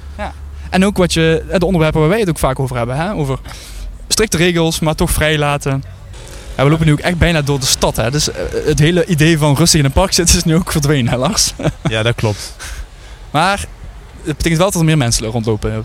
[0.72, 2.96] En ook wat je, de onderwerpen waar wij het ook vaak over hebben.
[2.96, 3.14] Hè?
[3.14, 3.38] Over
[4.08, 5.84] strikte regels, maar toch vrij laten.
[6.56, 7.96] Ja, we lopen nu ook echt bijna door de stad.
[7.96, 8.10] Hè?
[8.10, 11.12] Dus eh, het hele idee van rustig in een park zitten is nu ook verdwenen,
[11.12, 11.54] hè, Lars.
[11.88, 12.56] Ja, dat klopt.
[13.30, 13.64] Maar
[14.22, 15.70] het betekent wel dat er meer mensen rondlopen.
[15.70, 15.84] Nou,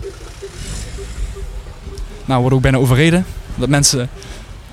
[2.24, 3.26] we worden ook bijna overreden.
[3.54, 4.10] Dat mensen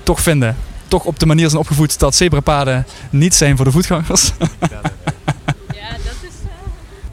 [0.02, 0.56] toch vinden,
[0.88, 4.32] toch op de manier zijn opgevoed dat zebrapaden niet zijn voor de voetgangers.
[4.70, 4.80] Ja.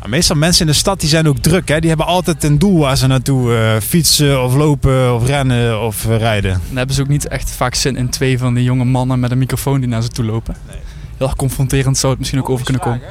[0.04, 1.68] Maar meestal mensen in de stad die zijn ook druk.
[1.68, 1.80] Hè?
[1.80, 6.06] Die hebben altijd een doel waar ze naartoe eh, fietsen of lopen of rennen of
[6.06, 6.62] eh, rijden.
[6.68, 9.32] Dan hebben ze ook niet echt vaak zin in twee van die jonge mannen met
[9.32, 10.56] een microfoon die naar ze toe lopen.
[10.68, 10.78] Nee.
[11.18, 13.02] Heel erg confronterend zou het misschien ook over kunnen komen.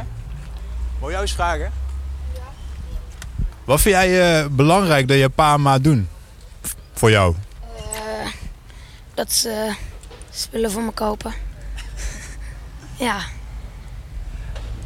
[1.00, 1.72] Wil jou eens vragen?
[3.64, 6.09] Wat vind jij eh, belangrijk dat je pa en ma doen?
[6.92, 7.35] Voor jou?
[7.76, 8.28] Eh,
[9.14, 9.74] dat ze
[10.31, 11.33] spullen voor me kopen.
[13.07, 13.16] ja,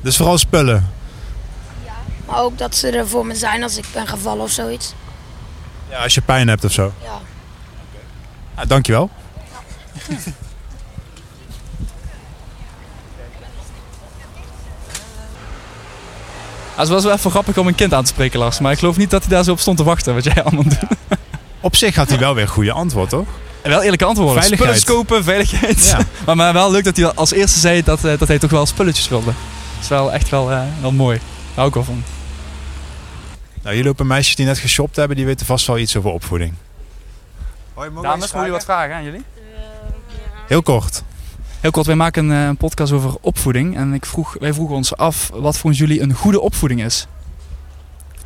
[0.00, 0.95] Dus vooral spullen.
[2.26, 4.94] Maar ook dat ze er voor me zijn als ik ben gevallen of zoiets.
[5.90, 6.92] Ja, als je pijn hebt of zo.
[7.02, 7.20] Ja.
[8.56, 9.10] Ja, dankjewel.
[16.76, 18.58] Ja, het was wel even grappig om een kind aan te spreken, Lars.
[18.58, 20.62] Maar ik geloof niet dat hij daar zo op stond te wachten, wat jij allemaal
[20.62, 20.78] doet.
[21.60, 23.26] Op zich had hij wel weer een goede antwoord, toch?
[23.62, 24.42] En wel eerlijke antwoorden.
[24.42, 24.80] Veiligheid.
[24.80, 25.86] Spullen kopen, veiligheid.
[25.86, 25.98] Ja.
[26.26, 28.66] maar, maar wel leuk dat hij als eerste zei dat, eh, dat hij toch wel
[28.66, 29.24] spulletjes wilde.
[29.24, 31.18] Dat is wel echt wel, eh, wel mooi.
[31.18, 32.02] Daar hou ik wel van.
[33.66, 36.54] Nou, hier lopen meisjes die net geshopt hebben, die weten vast wel iets over opvoeding.
[37.74, 39.22] Hoi, Dames, mogen jullie wat vragen aan jullie?
[40.46, 41.02] Heel kort.
[41.60, 43.76] Heel kort, wij maken een eh, podcast over opvoeding.
[43.76, 47.06] En ik vroeg, wij vroegen ons af wat volgens jullie een goede opvoeding is.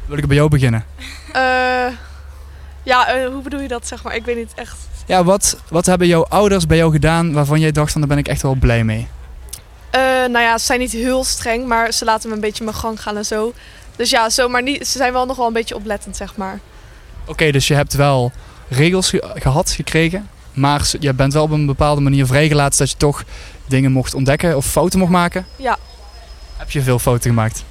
[0.06, 0.84] Wil ik bij jou beginnen?
[1.32, 1.42] Eh,
[2.82, 4.14] ja, eh, hoe bedoel je dat, zeg maar?
[4.14, 4.76] Ik weet niet echt.
[5.06, 8.18] Ja, wat, wat hebben jouw ouders bij jou gedaan waarvan jij dacht van daar ben
[8.18, 9.08] ik echt wel blij mee?
[9.90, 12.76] Eh, nou ja, ze zijn niet heel streng, maar ze laten me een beetje mijn
[12.76, 13.52] gang gaan en zo.
[14.00, 16.58] Dus ja, zo, maar niet, ze zijn wel nog wel een beetje oplettend, zeg maar.
[17.26, 18.32] Oké, dus je hebt wel
[18.68, 20.28] regels ge- gehad, gekregen.
[20.52, 23.24] Maar je bent wel op een bepaalde manier vrijgelaten dat je toch
[23.66, 25.46] dingen mocht ontdekken of fouten mocht maken.
[25.56, 25.78] Ja.
[26.56, 27.64] Heb je veel fouten gemaakt?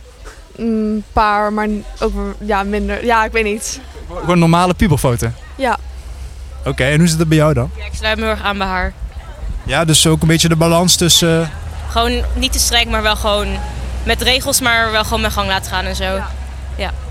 [0.55, 1.67] Een paar, maar
[1.99, 3.05] ook ja, minder.
[3.05, 3.79] Ja, ik weet niet.
[4.19, 5.35] Gewoon normale puberfouten.
[5.55, 5.77] Ja,
[6.65, 7.71] Oké, en hoe zit het bij jou dan?
[7.77, 8.93] Ja, ik sluit me heel erg aan bij haar.
[9.63, 11.41] Ja, dus ook een beetje de balans tussen...
[11.41, 11.47] eh,
[11.91, 13.47] Gewoon niet te streng, maar wel gewoon
[14.03, 16.19] met regels, maar wel gewoon mijn gang laten gaan en zo.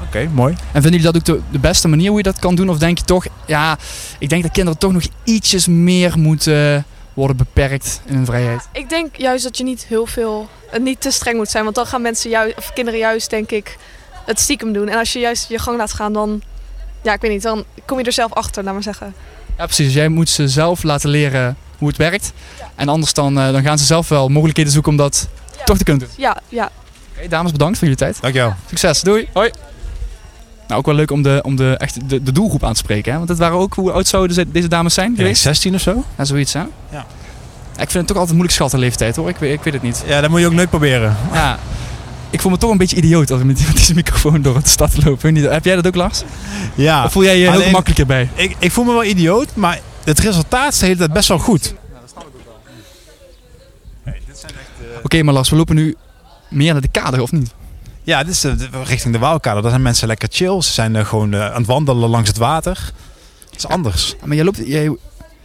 [0.09, 0.53] Oké, mooi.
[0.53, 2.69] En vinden jullie dat ook de, de beste manier hoe je dat kan doen?
[2.69, 3.79] Of denk je toch, ja,
[4.19, 8.69] ik denk dat kinderen toch nog ietsjes meer moeten worden beperkt in hun vrijheid?
[8.73, 11.65] ik denk juist dat je niet heel veel, eh, niet te streng moet zijn.
[11.65, 13.77] Want dan gaan mensen juist, of kinderen juist, denk ik,
[14.27, 14.89] het stiekem doen.
[14.89, 16.43] En als je juist je gang laat gaan, dan,
[17.03, 19.15] ja, ik weet niet, dan kom je er zelf achter, laat maar zeggen.
[19.59, 19.85] Ja, precies.
[19.85, 22.33] Dus jij moet ze zelf laten leren hoe het werkt.
[22.75, 25.29] En anders dan, eh, dan gaan ze zelf wel mogelijkheden zoeken om dat
[25.65, 26.15] toch te kunnen doen.
[26.19, 26.71] Ja, ja.
[27.19, 28.19] Oké, dames, bedankt voor jullie tijd.
[28.21, 28.55] Dankjewel.
[28.69, 29.29] Succes, doei.
[29.33, 29.51] Hoi.
[30.69, 33.11] Nou, ook wel leuk om de, om de, echt de, de doelgroep aan te spreken.
[33.13, 33.17] Hè?
[33.19, 35.43] Want het waren ook, hoe oud zouden deze, deze dames zijn Ja, geweest?
[35.43, 36.05] 16 of zo?
[36.19, 36.61] Ja, zoiets hè?
[36.61, 36.69] Ja.
[36.91, 37.05] Ja,
[37.85, 39.29] Ik vind het toch altijd moeilijk schatten leeftijd hoor.
[39.29, 40.03] Ik, weet- ik weet het niet.
[40.07, 41.17] Ja, dat moet je ook nooit proberen.
[41.33, 41.59] Ja,
[42.31, 44.69] ik voel me toch een beetje idioot als ik met, met deze microfoon door de
[44.69, 45.25] stad loop.
[45.25, 46.23] Ik niet, Heb jij dat ook Lars?
[46.75, 47.05] Ja.
[47.05, 48.29] Of voel jij je heel gemakkelijk erbij?
[48.35, 51.39] Ik, ik voel me wel idioot, maar het resultaat is de hele tijd best wel
[51.39, 51.75] goed.
[55.03, 55.97] Oké, maar Lars, we lopen nu
[56.51, 57.55] meer naar de kade, of niet?
[58.03, 59.61] Ja, dit is de- de- richting de Waalkade.
[59.61, 60.63] Daar zijn mensen lekker chill.
[60.63, 62.93] Ze zijn eh, gewoon eh, aan het wandelen langs het water.
[63.51, 64.17] Dat is anders.
[64.25, 64.97] Maar jij, loopt, jij,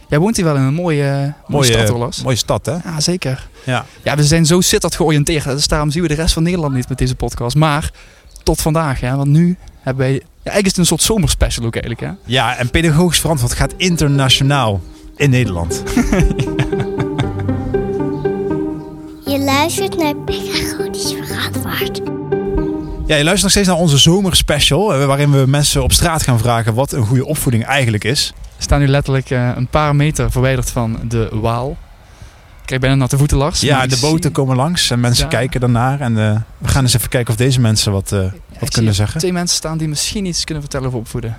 [0.08, 2.22] jij woont hier wel in een mooie, mooie, Mooie, stad, hoor, Lars.
[2.22, 2.72] mooie stad, hè?
[2.84, 3.48] Ja, zeker.
[3.64, 3.84] Ja.
[4.02, 5.44] Ja, we zijn zo sittard georiënteerd.
[5.44, 7.56] Dus daarom zien we de rest van Nederland niet met deze podcast.
[7.56, 7.90] Maar
[8.42, 9.16] tot vandaag, ja.
[9.16, 10.12] Want nu hebben wij...
[10.14, 12.10] Ja, eigenlijk is het een soort zomerspecial ook eigenlijk, hè.
[12.32, 14.80] Ja, en pedagogisch verantwoord gaat internationaal
[15.16, 15.82] in Nederland.
[19.64, 22.00] luistert naar Pedagogisch Verantwoord.
[23.06, 24.94] Ja, je luistert nog steeds naar onze zomerspecial.
[24.94, 28.32] eh, Waarin we mensen op straat gaan vragen wat een goede opvoeding eigenlijk is.
[28.56, 31.70] We staan nu letterlijk eh, een paar meter verwijderd van de Waal.
[31.70, 33.60] Ik krijg bijna natte voeten, Lars.
[33.60, 35.30] Ja, de boten zie- komen langs en mensen Ja.
[35.30, 36.00] kijken daarnaar.
[36.00, 38.68] En eh, we gaan eens even kijken of deze mensen wat, eh, ik wat zie
[38.68, 39.18] kunnen zeggen.
[39.20, 41.36] twee mensen staan die misschien iets kunnen vertellen over opvoeden.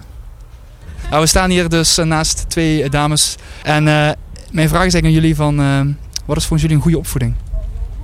[1.10, 3.36] Nou, we staan hier dus naast twee dames.
[3.64, 4.10] En eh,
[4.52, 5.60] mijn vraag is eigenlijk aan jullie van...
[5.60, 5.80] eh,
[6.26, 7.36] wat is volgens jullie een goede opvoeding?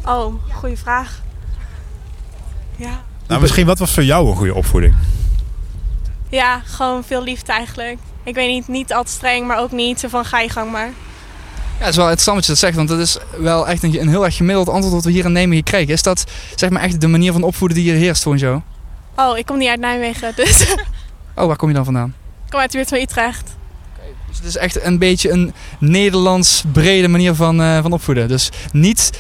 [0.06, 1.22] Oh, goede vraag.
[2.76, 3.02] Ja.
[3.28, 4.94] Nou, misschien wat was voor jou een goede opvoeding?
[6.30, 7.98] ja, gewoon veel liefde eigenlijk.
[8.24, 10.72] Ik weet niet, niet al te streng, maar ook niet zo van ga je gang
[10.72, 10.86] maar.
[11.80, 14.02] Ja, het is wel interessant wat je dat zegt, want dat is wel echt een,
[14.02, 15.94] een heel erg gemiddeld antwoord wat we hier in Nijmegen krijgen.
[15.94, 16.24] Is dat
[16.56, 18.62] zeg maar echt de manier van opvoeden die hier heerst volgens jou?
[19.16, 20.86] Oh, ik kom niet uit Nijmegen, dus ik
[21.36, 22.16] Oh, waar kom je dan vandaan?
[22.50, 23.56] kom uit de buurt van Utrecht.
[24.28, 28.28] Dus het is echt een beetje een Nederlands brede manier van, eh, van opvoeden.
[28.28, 29.12] Dus niet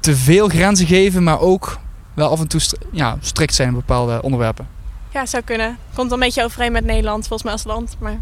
[0.00, 1.78] te veel grenzen geven, maar ook
[2.14, 4.66] wel af en toe st- ja, strikt zijn in bepaalde onderwerpen.
[5.12, 5.78] Ja, zou kunnen.
[5.94, 7.96] Komt wel een beetje overeen met Nederland, volgens mij als land.
[7.98, 8.18] Maar...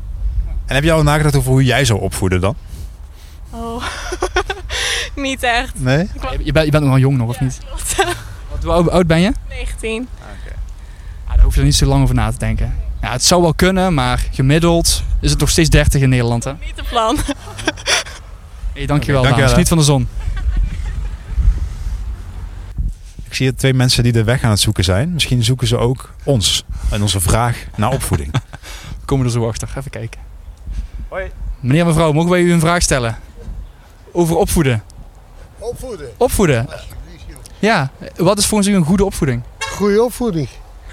[0.66, 2.54] En heb je al nagedacht over hoe jij zou opvoeden dan?
[3.50, 3.82] Oh,
[5.14, 5.80] niet echt.
[5.80, 5.98] Nee?
[5.98, 7.58] Je, je bent, je bent nog wel jong nog, of niet?
[8.50, 9.32] Wat, hoe oud- oud ben je?
[9.48, 10.08] 19.
[11.28, 12.74] Ja, daar hoef je er niet zo lang over na te denken.
[13.02, 16.44] Ja, het zou wel kunnen, maar gemiddeld is het nog steeds 30 in Nederland.
[16.44, 16.52] Hè?
[16.52, 17.16] Niet het plan.
[18.74, 19.54] Hey, dankjewel, Oké, dankjewel, dames.
[19.56, 20.08] Niet van de zon.
[23.28, 25.12] Ik zie hier twee mensen die de weg aan het zoeken zijn.
[25.12, 28.32] Misschien zoeken ze ook ons en onze vraag naar opvoeding.
[29.00, 29.68] We komen er zo achter.
[29.76, 30.20] Even kijken.
[31.08, 31.30] Hoi.
[31.60, 33.18] Meneer, mevrouw, mogen wij u een vraag stellen?
[34.12, 34.82] Over opvoeden.
[35.58, 36.10] Opvoeden.
[36.16, 36.68] Opvoeden?
[37.58, 39.42] Ja, wat is volgens u een goede opvoeding?
[39.58, 40.48] Goede opvoeding.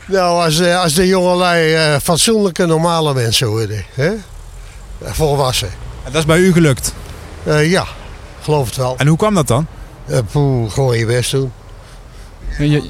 [0.08, 3.86] Nou, als, eh, als de jongelui eh, fatsoenlijke, normale mensen worden.
[3.94, 4.12] Hè?
[5.02, 5.70] Volwassen.
[6.04, 6.94] En dat is bij u gelukt?
[7.44, 7.86] Eh, ja,
[8.42, 8.98] geloof het wel.
[8.98, 9.68] En hoe kwam dat dan?
[10.06, 11.52] Eh, poeh, gewoon je best doen.
[12.58, 12.90] Je-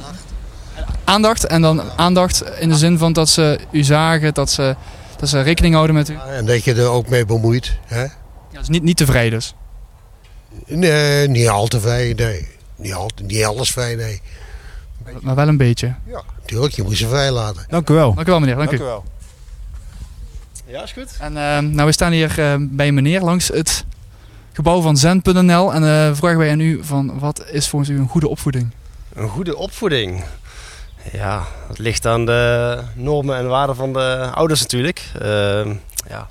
[1.03, 4.75] aandacht en dan aandacht in de zin van dat ze u zagen, dat ze,
[5.17, 6.17] dat ze rekening houden met u.
[6.29, 7.77] En dat je er ook mee bemoeit.
[7.85, 8.01] Hè?
[8.01, 8.09] Ja,
[8.59, 9.53] dus niet, niet tevreden dus.
[10.67, 12.47] Nee, niet al te vrij, nee.
[12.75, 14.21] Niet, al, niet alles vrij, nee.
[15.21, 15.93] Maar wel een beetje.
[16.05, 17.65] Ja, tuurlijk, je moet ze vrij laten.
[17.67, 18.13] Dank u wel.
[18.13, 18.77] Dank u wel meneer, dank, u.
[18.77, 19.03] wel.
[20.67, 21.09] Ja, is goed.
[21.19, 23.85] En eh, nou, we staan hier eh, bij meneer langs het
[24.53, 28.07] gebouw van zen.nl en eh, vragen wij aan u van wat is volgens u een
[28.07, 28.69] goede opvoeding?
[29.15, 30.23] Een goede opvoeding.
[31.11, 35.03] Ja, het ligt aan de normen en waarden van de ouders natuurlijk.
[35.21, 35.73] Ehm,
[36.09, 36.27] ja.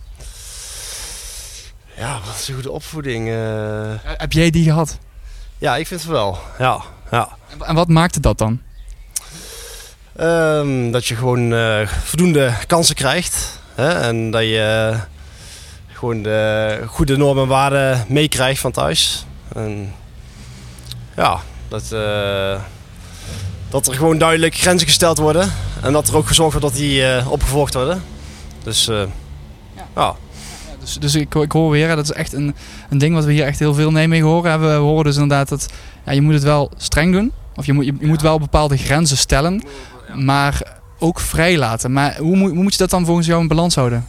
[1.96, 3.28] ja, wat is een goede opvoeding?
[3.28, 4.98] Eh, Heb jij die gehad?
[5.58, 6.38] ja, ik vind het wel.
[6.58, 7.28] Ja, ja.
[7.60, 8.60] En, wat maakte dat dan?
[10.16, 13.60] Ehm, dat je gewoon eh, voldoende kansen krijgt.
[13.74, 13.88] Hè?
[13.88, 15.00] En dat je eh,
[15.92, 19.26] gewoon de goede normen en waarden meekrijgt van thuis.
[19.54, 19.94] En
[21.16, 21.40] ja,
[21.80, 22.60] dat, eh,
[23.70, 25.52] dat er gewoon duidelijk grenzen gesteld worden.
[25.82, 28.02] En dat er ook gezorgd wordt dat die eh, opgevolgd worden.
[28.62, 29.02] Dus eh,
[29.94, 30.14] ja.
[30.80, 32.54] Dus, dus ik, ik hoor weer, dat is echt een,
[32.90, 34.60] een ding wat we hier echt heel veel Nijmegen horen.
[34.60, 35.66] We horen dus inderdaad dat
[36.06, 37.32] ja, je moet het wel streng doen.
[37.56, 39.62] Of je moet, je, je moet wel bepaalde grenzen stellen,
[40.14, 40.62] maar
[40.98, 41.92] ook vrij laten.
[41.92, 44.06] Maar hoe, moet- hoe moet je dat dan volgens jou in balans houden?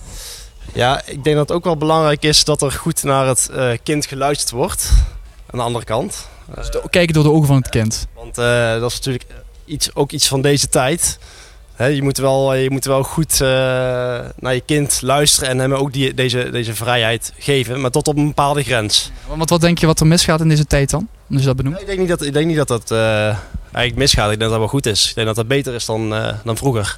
[0.73, 3.69] Ja, ik denk dat het ook wel belangrijk is dat er goed naar het eh,
[3.83, 4.91] kind geluisterd wordt.
[5.51, 6.27] Aan de andere kant.
[6.55, 8.07] Dus kijken door de ogen van het kind.
[8.15, 9.25] Want eh, dat is natuurlijk
[9.65, 11.19] iets, ook iets van deze tijd.
[11.77, 13.47] Je, moet wel, je moet wel goed eh,
[14.39, 18.17] naar je kind luisteren en hem ook die, deze, deze vrijheid geven, maar tot op
[18.17, 19.11] een bepaalde grens.
[19.27, 21.07] Want wat denk je wat er misgaat in deze tijd dan?
[21.27, 21.79] Je dat benoemt.
[21.81, 23.25] Ik denk niet dat, ik denk niet dat dat eh,
[23.61, 24.31] eigenlijk misgaat.
[24.31, 25.09] Ik denk dat dat wel goed is.
[25.09, 26.09] Ik denk dat dat beter is dan,
[26.43, 26.97] dan vroeger.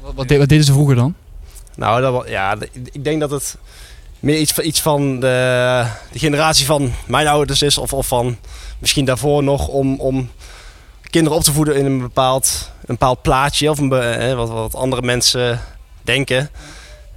[0.00, 1.14] Wat, wat, de- wat deden ze vroeger dan?
[1.76, 2.56] Nou, dat, ja,
[2.92, 3.56] ik denk dat het
[4.20, 7.78] meer iets, van- iets van de, de generatie van mijn ouders is.
[7.78, 8.36] Of, of van
[8.80, 10.30] misschien daarvoor nog om, om
[11.10, 13.70] kinderen op te voeden in een bepaald, een bepaald plaatje.
[13.70, 15.60] Of een, wat, wat andere mensen
[16.02, 16.50] denken.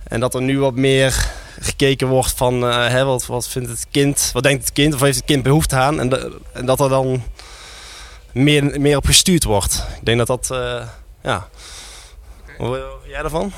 [0.04, 3.88] En dat er nu wat meer gekeken wordt van eh, hè, wat, wat vindt het
[3.92, 6.00] kind, wat denkt het kind of heeft het kind behoefte aan.
[6.00, 6.10] En,
[6.66, 7.24] dat er dan
[8.32, 9.86] meer, meer op gestuurd wordt.
[10.00, 10.88] Ik denk dat dat, eh,
[11.24, 11.48] ja.
[13.14, 13.52] Jij daarvan?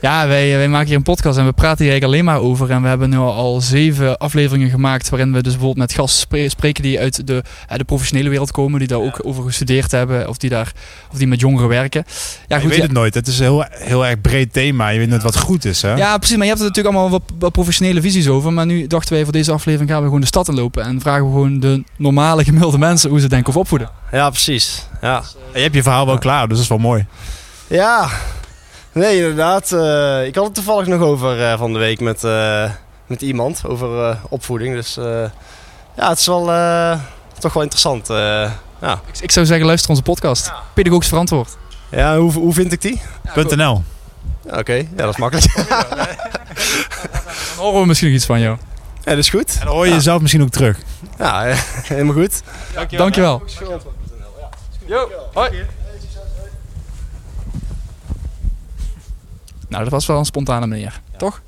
[0.00, 2.70] Ja, wij, wij maken hier een podcast en we praten hier eigenlijk alleen maar over.
[2.70, 6.48] En we hebben nu al zeven afleveringen gemaakt waarin we dus bijvoorbeeld met gasten spre-
[6.48, 10.28] spreken die uit de, eh, de professionele wereld komen, die daar ook over gestudeerd hebben
[10.28, 10.72] of die, daar,
[11.12, 12.04] of die met jongeren werken.
[12.46, 12.84] Ja, je goed, weet ja.
[12.84, 13.14] het nooit.
[13.14, 14.88] Het is een heel, heel erg breed thema.
[14.88, 15.82] Je weet nooit wat goed is.
[15.82, 15.94] Hè?
[15.94, 16.36] Ja, precies.
[16.36, 18.52] Maar je hebt er natuurlijk allemaal wat, wat professionele visies over.
[18.52, 20.84] Maar nu dachten wij voor deze aflevering gaan we gewoon de stad inlopen.
[20.84, 23.90] En vragen we gewoon de normale gemiddelde mensen hoe ze denken of opvoeden.
[24.12, 24.86] Ja, precies.
[25.00, 25.22] Ja.
[25.54, 27.06] Je hebt je verhaal wel klaar, dus dat is wel mooi.
[27.66, 28.08] Ja,
[28.96, 29.72] nee, inderdaad.
[29.72, 32.70] eh, ik had het toevallig nog over eh, van de week met, eh,
[33.06, 34.74] met iemand over eh, opvoeding.
[34.74, 35.24] Dus eh,
[35.96, 36.98] ja, het is wel eh,
[37.38, 38.10] toch wel interessant.
[38.10, 38.16] eh,
[38.80, 39.00] ja.
[39.12, 40.52] Ik, ik zou zeggen, luister onze podcast.
[40.74, 41.56] Pedagogisch verantwoord.
[41.90, 43.00] ja, hoe, hoe vind ik die?
[43.34, 43.82] .nl.
[44.50, 45.54] Ja, Oké, ja, dat is makkelijk.
[47.56, 48.56] Dan horen we misschien nog iets van jou.
[49.04, 49.56] ja, dat is goed.
[49.60, 50.78] En dan hoor je jezelf misschien ook terug.
[51.18, 51.42] Ja,
[51.88, 52.42] helemaal goed.
[52.90, 53.42] Dankjewel.
[54.86, 55.64] Yo, hoi.
[59.68, 61.42] Nou, dat was wel een spontane meneer, toch?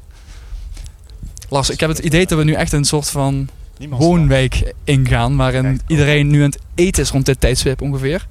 [1.48, 3.48] Lars, ik heb het idee dat we nu echt een soort van
[3.88, 8.26] woonwijk ingaan, waarin iedereen nu aan het eten is rond dit tijdstip ongeveer.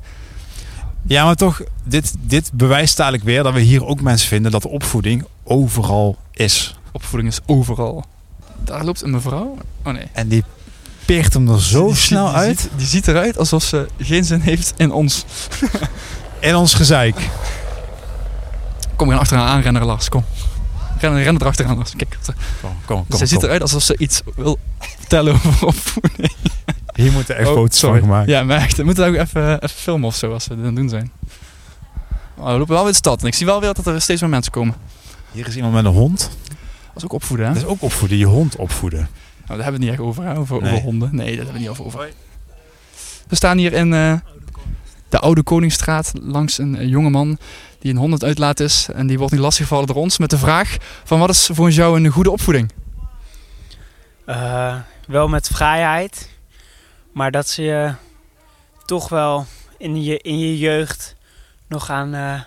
[1.04, 4.65] Ja, maar toch, dit, dit bewijst eigenlijk weer dat we hier ook mensen vinden dat
[4.65, 6.76] opvoeding overal is.
[6.91, 8.06] Opvoeding is overal.
[8.63, 9.58] Daar loopt een mevrouw.
[9.84, 10.08] Oh nee.
[10.12, 10.43] En die
[11.06, 12.60] peert hem er zo Die- snel die uit.
[12.60, 15.26] Ziet, die ziet eruit alsof ze geen zin heeft in ons.
[16.39, 17.30] In ons gezeik.
[18.97, 20.10] Kom, we gaan achteraan aanrennen, Lars.
[20.10, 20.23] Kom.
[20.99, 21.93] Rennen, rennen erachteraan, Lars.
[21.95, 22.17] Kijk.
[22.62, 23.17] Kom, kom, kom.
[23.19, 23.45] Ze ziet kom.
[23.45, 26.31] eruit alsof ze iets wil vertellen over opvoeding.
[26.93, 28.27] Hier moeten echt Oh, foto's van gemaakt.
[28.29, 28.77] Ja, maar echt.
[28.77, 31.12] We moeten ook even, even filmen of zo als we dit aan het doen zijn.
[32.36, 34.21] Oh, we lopen wel weer de stad en ik zie wel weer dat er steeds
[34.21, 34.75] meer mensen komen.
[35.31, 36.19] Hier is iemand met een hond.
[36.88, 37.53] Dat is ook opvoeden, hè?
[37.53, 38.99] Dat is ook opvoeden, je hond opvoeden.
[38.99, 39.10] Nou,
[39.47, 40.38] daar hebben we het niet echt over, hè?
[40.38, 40.71] Over, Nee.
[40.71, 41.10] over honden.
[41.15, 41.86] Nee, daar hebben we niet over.
[41.86, 42.10] over.
[43.27, 44.13] We staan hier in eh,
[45.10, 47.38] de Oude Koningsstraat langs een eh, jongeman
[47.80, 48.88] die een hond aan het uitlaat is.
[48.93, 52.04] En die wordt nu lastiggevallen door ons met de vraag van wat is volgens jou
[52.04, 52.72] een goede opvoeding?
[54.26, 54.76] Eh,
[55.08, 56.30] wel met vrijheid,
[57.13, 57.93] maar dat ze je
[58.86, 59.46] toch wel
[59.78, 61.15] in je, in je jeugd
[61.67, 62.41] nog aan, eh,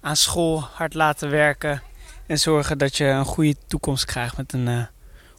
[0.00, 1.82] aan school hard laten werken.
[2.26, 4.82] En zorgen dat je een goede toekomst krijgt met een eh,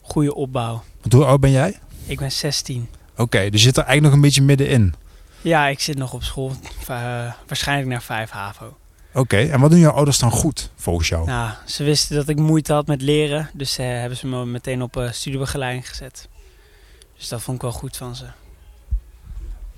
[0.01, 0.83] goede opbouw.
[1.01, 1.79] Want hoe oud ben jij?
[2.05, 2.89] Ik ben 16.
[3.15, 4.93] Oké, dus je zit er eigenlijk nog een beetje middenin.
[5.41, 6.51] Ja, ik zit nog op school.
[6.87, 8.77] eh, waarschijnlijk naar 5 HAVO.
[9.13, 11.25] Oké, en wat doen jouw ouders dan goed volgens jou?
[11.25, 13.49] Nou, ze wisten dat ik moeite had met leren.
[13.53, 16.27] Dus eh, hebben ze me meteen op eh, studiebegeleiding gezet.
[17.17, 18.25] Dus dat vond ik wel goed van ze.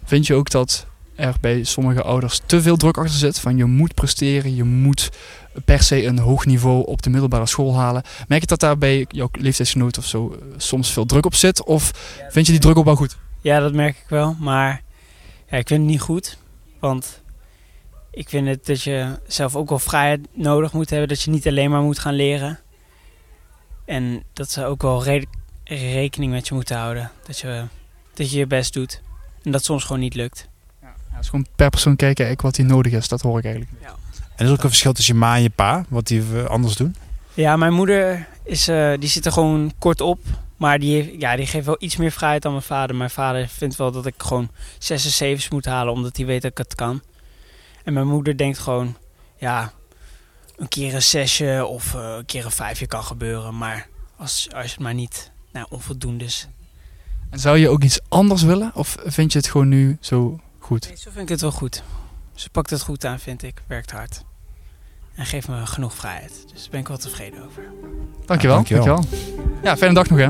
[0.04, 3.40] Vind je ook dat er bij sommige ouders te veel druk achter zit?
[3.40, 5.10] Van je moet presteren, je moet
[5.66, 8.04] per se een hoog niveau op de middelbare school halen.
[8.28, 11.64] Merk je dat daar bij jouw leeftijdsgenoot of zo soms veel druk op zit?
[11.64, 11.92] Of
[12.30, 13.18] vind je die druk ook wel goed?
[13.42, 14.36] Ja, dat merk ik wel.
[14.40, 14.82] Maar
[15.50, 16.38] ja, ik vind het niet goed.
[16.80, 17.22] Want
[18.12, 21.08] ik vind het dat je zelf ook wel vrijheid nodig moet hebben.
[21.08, 22.60] Dat je niet alleen maar moet gaan leren.
[23.86, 25.26] En dat ze ook wel re-
[25.64, 27.12] rekening met je moeten houden.
[27.26, 27.64] Dat je,
[28.14, 29.02] dat je je best doet.
[29.44, 30.50] En dat soms gewoon niet lukt.
[30.82, 33.08] Ja, het is gewoon per persoon kijken eigenlijk wat die nodig is.
[33.08, 33.74] Dat hoor ik eigenlijk.
[34.36, 36.76] En is er ook een verschil tussen je ma en je pa, wat die anders
[36.76, 36.96] doen?
[37.34, 40.20] Ja, mijn moeder is, eh, die zit er gewoon kort op.
[40.60, 42.96] Maar die, ja, die geeft wel iets meer vrijheid dan mijn vader.
[42.96, 46.42] Mijn vader vindt wel dat ik gewoon zes en zevens moet halen, omdat hij weet
[46.42, 47.02] dat ik het kan.
[47.84, 48.98] En mijn moeder denkt gewoon,
[49.38, 49.72] ja,
[50.58, 53.58] een keer een zesje of eh, een keer een vijfje kan gebeuren.
[53.58, 56.48] Maar als, als het maar niet nou, onvoldoende is.
[57.30, 58.72] En zou je ook iets anders willen?
[58.76, 60.88] Of vind je het gewoon nu zo goed?
[60.88, 61.84] Nee, zo vind ik het wel goed.
[62.36, 63.62] Ze pakt het goed aan, vind ik.
[63.68, 64.24] Werkt hard.
[65.20, 66.32] En geeft me genoeg vrijheid.
[66.54, 67.64] Dus daar ben ik wel tevreden over.
[68.26, 68.58] Dankjewel.
[68.58, 68.96] Ja, dankjewel.
[68.96, 69.30] dankjewel.
[69.64, 70.30] Ja, fijne dag nog hè.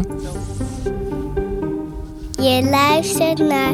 [2.44, 3.74] Je luistert naar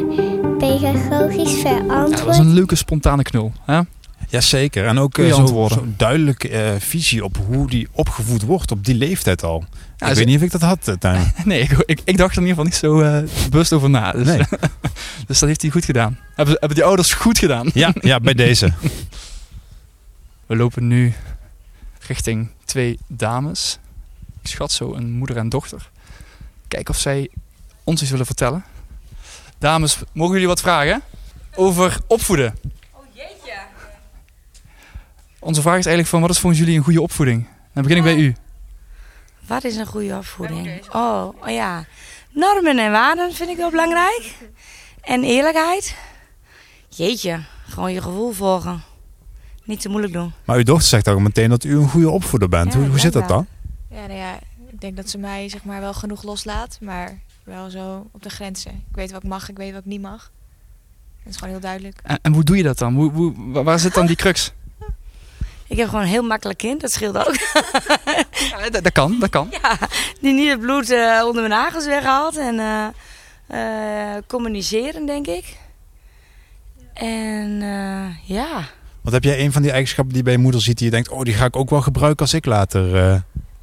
[0.58, 2.36] Pedagogisch Ja, dat was Verantwoord.
[2.38, 3.52] een leuke spontane knul.
[3.64, 3.80] Hè?
[4.28, 4.86] Jazeker.
[4.86, 8.94] En ook eh, zo- zo'n duidelijke eh, visie op hoe die opgevoed wordt op die
[8.94, 9.64] leeftijd al.
[9.96, 11.32] Ja, ik weet niet of ik dat had, eh, Tuin.
[11.44, 14.12] Nee, ik, ik, ik dacht er in ieder geval niet zo eh, bewust over na.
[14.12, 14.38] Dus, Nee.
[15.26, 16.18] dus dat heeft hij goed gedaan.
[16.34, 17.70] Hebben, hebben die ouders goed gedaan?
[17.74, 18.72] Ja, ja, bij deze.
[20.46, 21.14] We lopen nu
[22.06, 23.78] richting twee dames.
[24.42, 25.90] Ik schat zo een moeder en dochter.
[26.68, 27.30] Kijken of zij
[27.84, 28.64] ons iets willen vertellen.
[29.58, 31.02] Dames, mogen jullie wat vragen?
[31.54, 32.58] Over opvoeden.
[32.92, 33.58] Oh jeetje.
[35.38, 37.46] Onze vraag is eigenlijk van wat is volgens jullie een goede opvoeding?
[37.72, 38.34] Dan begin ik bij u.
[39.46, 40.94] Wat is een goede opvoeding?
[40.94, 41.84] Oh, oh ja.
[42.30, 44.34] Normen en waarden vind ik wel belangrijk.
[45.00, 45.96] En eerlijkheid.
[46.88, 48.82] Jeetje, gewoon je gevoel volgen.
[49.66, 50.32] Niet te moeilijk doen.
[50.44, 52.72] Maar uw dochter zegt ook meteen dat u een goede opvoeder bent.
[52.72, 53.46] Ja, hoe, hoe zit dat dan?
[53.90, 54.38] Ja, nou ja,
[54.70, 58.30] ik denk dat ze mij zeg maar wel genoeg loslaat, maar wel zo op de
[58.30, 58.70] grenzen.
[58.90, 60.30] Ik weet wat ik mag, ik weet wat ik niet mag.
[61.22, 61.98] Dat is gewoon heel duidelijk.
[62.02, 62.94] En, en hoe doe je dat dan?
[62.94, 64.52] Hoe, hoe, wa- waar zit dan die crux?
[65.68, 67.34] Ik heb gewoon een heel makkelijk kind, dat scheelt ook.
[68.50, 69.48] Ja, dat, dat kan, dat kan.
[69.50, 69.78] Ja,
[70.20, 72.36] die niet het bloed eh, onder mijn nagels weghaalt.
[72.36, 72.86] En eh,
[74.16, 75.56] eh, communiceren, denk ik.
[76.92, 78.60] En eh, ja,
[79.06, 80.92] Want heb jij een van die eigenschappen die je bij je moeder ziet die je
[80.92, 82.96] denkt, oh die ga ik ook wel gebruiken als ik later...
[83.12, 83.20] eh,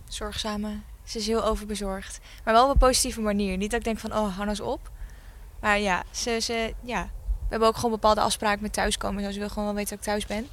[0.08, 0.70] Zorgzame.
[1.04, 2.20] Ze is heel overbezorgd.
[2.44, 3.58] Maar wel op een positieve manier.
[3.58, 4.92] Niet dat ik denk van, oh, hou nou eens op.
[5.62, 7.02] Maar ja, ze, ze, ja,
[7.40, 9.18] we hebben ook gewoon bepaalde afspraken met thuiskomen.
[9.18, 10.48] en Zo, ze wil gewoon wel weten dat ik thuis ben.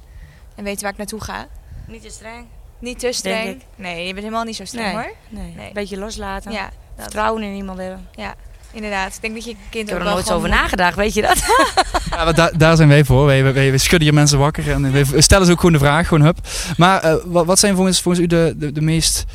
[0.55, 1.47] En weten waar ik naartoe ga.
[1.87, 2.45] niet te streng.
[2.79, 3.61] Niet te streng.
[3.75, 5.13] Nee, je bent helemaal niet zo streng Nee, hoor.
[5.55, 5.67] nee.
[5.67, 6.51] Een beetje loslaten.
[6.51, 6.71] Ja, dat.
[7.03, 8.07] Vertrouwen in iemand hebben.
[8.15, 8.35] Ja,
[8.73, 9.15] inderdaad.
[9.15, 11.21] Ik denk dat je kind Ik heb er wel nooit zo over nagedacht, weet je
[11.21, 11.43] dat?
[12.11, 13.25] Ja, maar daar, daar zijn wij voor.
[13.25, 16.07] Wij, wij, wij schudden hier mensen wakker en we stellen ze ook gewoon de vraag,
[16.07, 16.37] gewoon hup.
[16.77, 19.25] Maar eh, wat, wat zijn volgens, volgens u de, de, de meest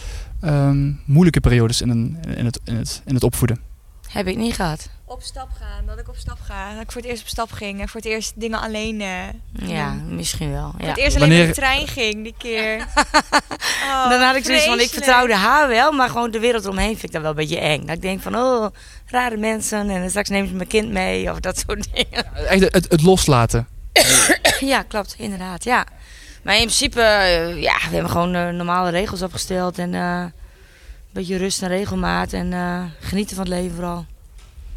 [0.41, 3.61] ehm, moeilijke periodes in, een, in, het, in, het, in het opvoeden?
[4.09, 4.89] Heb ik niet gehad.
[5.09, 6.73] Op stap gaan, dat ik op stap ga.
[6.73, 9.69] Dat ik voor het eerst op stap ging en voor het eerst dingen alleen eh,
[9.69, 10.71] Ja, misschien wel.
[10.71, 10.89] Voor Ja.
[10.89, 12.77] het eerst alleen Wanneer- met de trein ging, die keer.
[13.91, 16.91] Oh, Dan had ik zoiets van, ik vertrouwde haar wel, maar gewoon de wereld omheen
[16.93, 17.81] vind ik dat wel een beetje eng.
[17.87, 18.67] Dat ik denk van, oh,
[19.07, 22.35] rare mensen en dan straks neem je mijn kind mee of dat soort dingen.
[22.47, 23.67] Echt het, het loslaten.
[24.61, 25.85] ja, klopt, inderdaad, ja.
[26.43, 30.33] Maar in principe, eh, ja, we hebben gewoon eh, normale regels opgesteld en eh, een
[31.13, 34.07] beetje rust en regelmaat en eh, genieten van het leven vooral.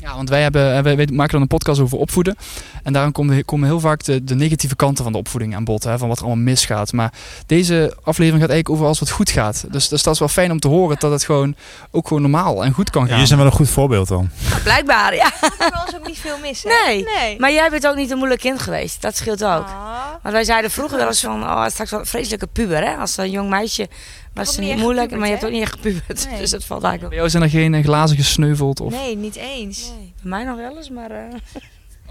[0.01, 2.35] Ja, want wij, hebben, eh, wij, maken dan een podcast over opvoeden.
[2.83, 5.83] En daarom komen, komen heel vaak de, de negatieve kanten van de opvoeding aan bod.
[5.83, 6.93] Hè, van wat er allemaal misgaat.
[6.93, 7.13] Maar
[7.45, 9.65] deze aflevering gaat eigenlijk over alles wat goed gaat.
[9.71, 11.55] Dus, dus dat is wel fijn om te horen dat het gewoon
[11.91, 13.11] ook gewoon normaal en goed kan gaan.
[13.11, 14.29] Jullie zijn wel een goed voorbeeld dan.
[14.63, 15.31] Blijkbaar, ja.
[15.39, 16.69] Voor ons ook niet veel mis, hè?
[16.85, 17.03] Nee.
[17.03, 17.39] nee.
[17.39, 19.01] Maar jij bent ook niet een moeilijk kind geweest.
[19.01, 19.67] Dat scheelt ook.
[19.67, 19.99] Ah.
[20.21, 22.95] Want wij zeiden vroeger wel eens van, oh, straks wel een vreselijke puber, hè.
[22.95, 23.87] Als een jong meisje
[24.33, 26.29] was ze niet moeilijk, gepubert, maar je hebt ook niet echt gepubert.
[26.29, 26.39] Nee.
[26.39, 28.79] Dus dat valt eigenlijk Bij jou zijn er geen eh, glazen gesneuveld?
[28.79, 28.91] Of...
[28.91, 29.91] Nee, niet eens.
[29.97, 31.11] Nee, bij mij nog wel eens, maar...
[31.11, 31.33] eh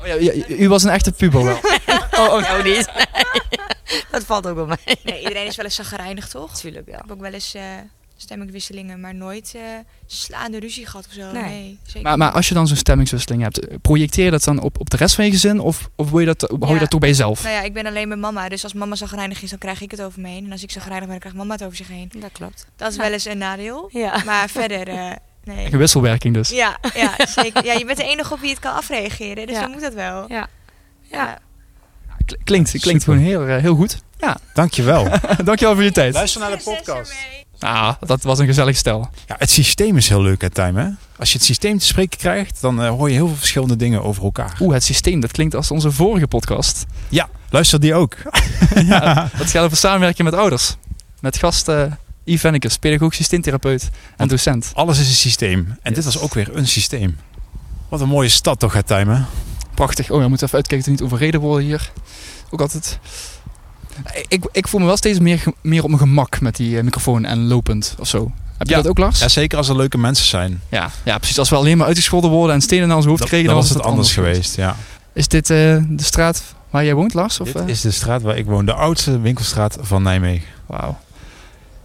[0.01, 1.57] Oh, ja, ja, u was een echte puber wel.
[2.21, 2.91] oh, oh, nou niet.
[2.95, 3.07] Nee.
[4.11, 4.99] Dat valt ook wel mee.
[5.03, 6.57] Nee, iedereen is wel eens zagrijnig, toch?
[6.57, 6.95] Tuurlijk wel.
[6.95, 7.63] Ik heb ook wel eens eh
[8.21, 9.63] stemmingwisselingen, maar nooit eh,
[10.07, 11.33] slaande ruzie gehad of zo.
[11.33, 11.43] Nee.
[11.43, 14.81] Nee, zeker Maar, maar als je dan zo'n stemmingswisseling hebt, projecteer je dat dan op,
[14.81, 15.61] op de rest van je gezin?
[15.61, 16.79] Of, of wil je dat, hou je Ja.
[16.79, 17.43] dat toch bij jezelf?
[17.43, 18.49] Nou ja, ik ben alleen met mama.
[18.49, 20.45] Dus als mama zagrijnig is, dan krijg ik het over me heen.
[20.45, 22.11] En als ik zagrijnig ben, dan krijgt mama het over zich heen.
[22.17, 22.67] Dat klopt.
[22.77, 23.89] Dat is wel eens een nadeel.
[23.93, 24.23] Ja.
[24.25, 25.11] Maar verder, eh,
[25.45, 25.73] nee.
[25.73, 26.49] Een wisselwerking dus.
[26.49, 27.65] Ja, ja, zeker.
[27.65, 29.47] Ja, je bent de enige op wie het kan afreageren.
[29.47, 29.61] Dus Ja.
[29.63, 30.25] dan moet dat wel.
[30.29, 30.49] Ja.
[31.11, 31.39] Ja.
[32.27, 33.03] Kl- Klinkt, klinkt Super.
[33.03, 34.03] gewoon heel, eh, heel goed.
[34.19, 35.05] Ja, Dankjewel.
[35.45, 36.15] dankjewel voor je tijd.
[36.15, 37.15] Luister naar de podcast.
[37.59, 39.11] Ah, dat was een gezellig stel.
[39.27, 40.83] Ja, het systeem is heel leuk, hè, Time.
[40.83, 40.89] Hè?
[41.19, 44.03] Als je het systeem te spreken krijgt, dan eh, hoor je heel veel verschillende dingen
[44.03, 44.57] over elkaar.
[44.61, 46.85] Oeh, het systeem, dat klinkt als onze vorige podcast.
[47.09, 48.17] Ja, luister die ook.
[48.87, 50.77] ja, dat gaat over samenwerking met ouders.
[51.21, 51.83] Met gast eh
[52.25, 54.71] Yves Vennekes, pedagoog systeemtherapeut en docent.
[54.75, 55.77] Alles is een systeem.
[55.83, 57.17] En dit was ook weer een systeem.
[57.89, 59.23] Wat een mooie stad toch, hè, Time, hè?
[59.75, 60.11] Prachtig.
[60.11, 61.93] Oh, we moeten even uitkijken dat we niet overreden worden hier.
[62.51, 62.99] Ook altijd.
[64.29, 67.25] Ik, ik voel me wel steeds meer, meer op mijn gemak met die eh, microfoon
[67.25, 68.33] en lopend of zo.
[68.59, 68.81] Heb je Ja.
[68.83, 69.19] dat ook, Lars?
[69.21, 70.61] Ja, zeker als er leuke mensen zijn.
[70.69, 71.39] Ja, ja, precies.
[71.39, 73.65] Als we alleen maar uitgescholden worden en stenen naar ons hoofd Dan, kregen, dan dan
[73.65, 74.77] was het anders geweest, ja.
[75.13, 75.57] Is dit eh,
[75.89, 77.41] de straat waar jij woont, Lars?
[77.41, 77.69] Of, Dit eh?
[77.69, 78.67] is de straat waar ik woon.
[78.67, 80.47] De oudste winkelstraat van Nijmegen.
[80.67, 80.99] Wauw.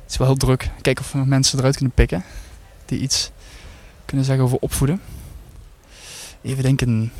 [0.04, 0.70] Het is wel heel druk.
[0.82, 2.24] Kijken of we nog mensen eruit kunnen pikken.
[2.86, 3.32] Die iets
[4.06, 5.02] kunnen zeggen over opvoeden.
[6.42, 7.12] Even denken.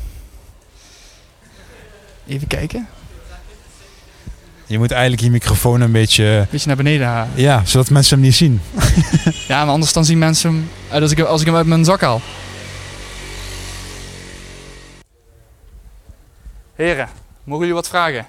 [2.26, 2.88] Even kijken.
[4.66, 6.46] Je moet eigenlijk je microfoon een beetje...
[6.50, 7.30] Beetje naar beneden halen.
[7.34, 8.60] Ja, zodat mensen hem niet zien.
[9.48, 11.84] Ja, maar anders dan zien mensen hem uit als ik, als ik hem uit mijn
[11.84, 12.20] zak haal.
[16.74, 17.08] Heren,
[17.44, 18.26] mogen jullie wat vragen?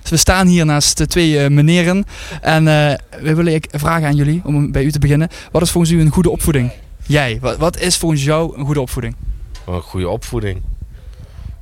[0.00, 2.04] Dus we staan hier naast de twee eh, meneren.
[2.40, 5.28] En eh, we willen ik vragen aan jullie, om bij u te beginnen.
[5.52, 6.72] Wat is volgens u een goede opvoeding?
[7.06, 9.16] Jij, wat, wat is volgens jou een goede opvoeding?
[9.66, 10.62] Een goede opvoeding.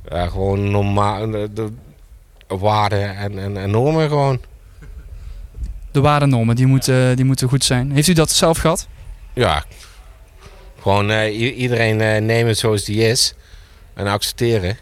[0.09, 1.71] Ja, gewoon normaal, de, de
[2.47, 4.41] waarden en, en, en normen gewoon.
[5.91, 7.91] De waardenormen, die moeten, die moeten goed zijn.
[7.91, 8.87] Heeft u dat zelf gehad?
[9.33, 9.63] Ja,
[10.81, 13.33] gewoon eh, iedereen eh, nemen zoals die is
[13.93, 14.77] en accepteren.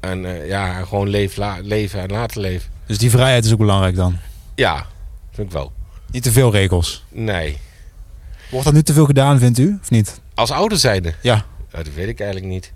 [0.00, 2.70] En eh, ja, gewoon leven, la- leven en laten leven.
[2.86, 4.18] Dus die vrijheid is ook belangrijk dan.
[4.54, 4.86] Ja,
[5.32, 5.72] vind ik wel.
[6.10, 7.04] Niet te veel regels.
[7.08, 7.58] Nee.
[8.50, 9.78] Wordt dat nu te veel gedaan, vindt u?
[9.82, 10.20] Of niet?
[10.34, 11.14] Als ouder zijnde?
[11.20, 12.72] Ja, dat weet ik eigenlijk niet.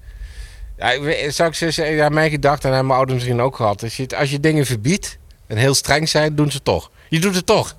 [0.78, 3.82] Ja, zou ik zo zeggen, ja, mijn gedachte en mijn ouders misschien ook gehad.
[3.82, 6.90] Als je, als je dingen verbiedt en heel streng zijn, doen ze toch.
[7.08, 7.76] Je doet het toch.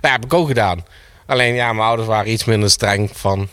[0.00, 0.84] Nou, heb ik ook gedaan.
[1.26, 3.48] Alleen ja, mijn ouders waren iets minder streng van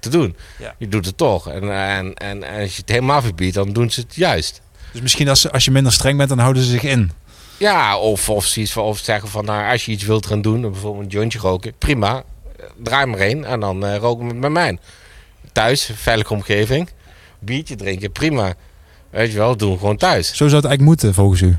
[0.00, 0.36] te doen.
[0.58, 0.74] Ja.
[0.78, 1.48] Je doet het toch.
[1.48, 4.60] En, en, en, en als je het helemaal verbiedt, dan doen ze het juist.
[4.92, 7.10] Dus misschien als, als je minder streng bent, dan houden ze zich in.
[7.56, 11.04] Ja, of, of, zoiets of zeggen van, nou, als je iets wilt gaan doen, bijvoorbeeld
[11.04, 12.22] een jointje roken, prima.
[12.82, 14.78] Draai maar heen en dan eh roken we met mij.
[15.52, 16.88] Thuis, veilige omgeving.
[17.44, 18.54] Biertje drinken, prima.
[19.10, 20.26] Weet je wel, doen we gewoon thuis.
[20.26, 21.56] Zo zou het eigenlijk moeten, volgens u.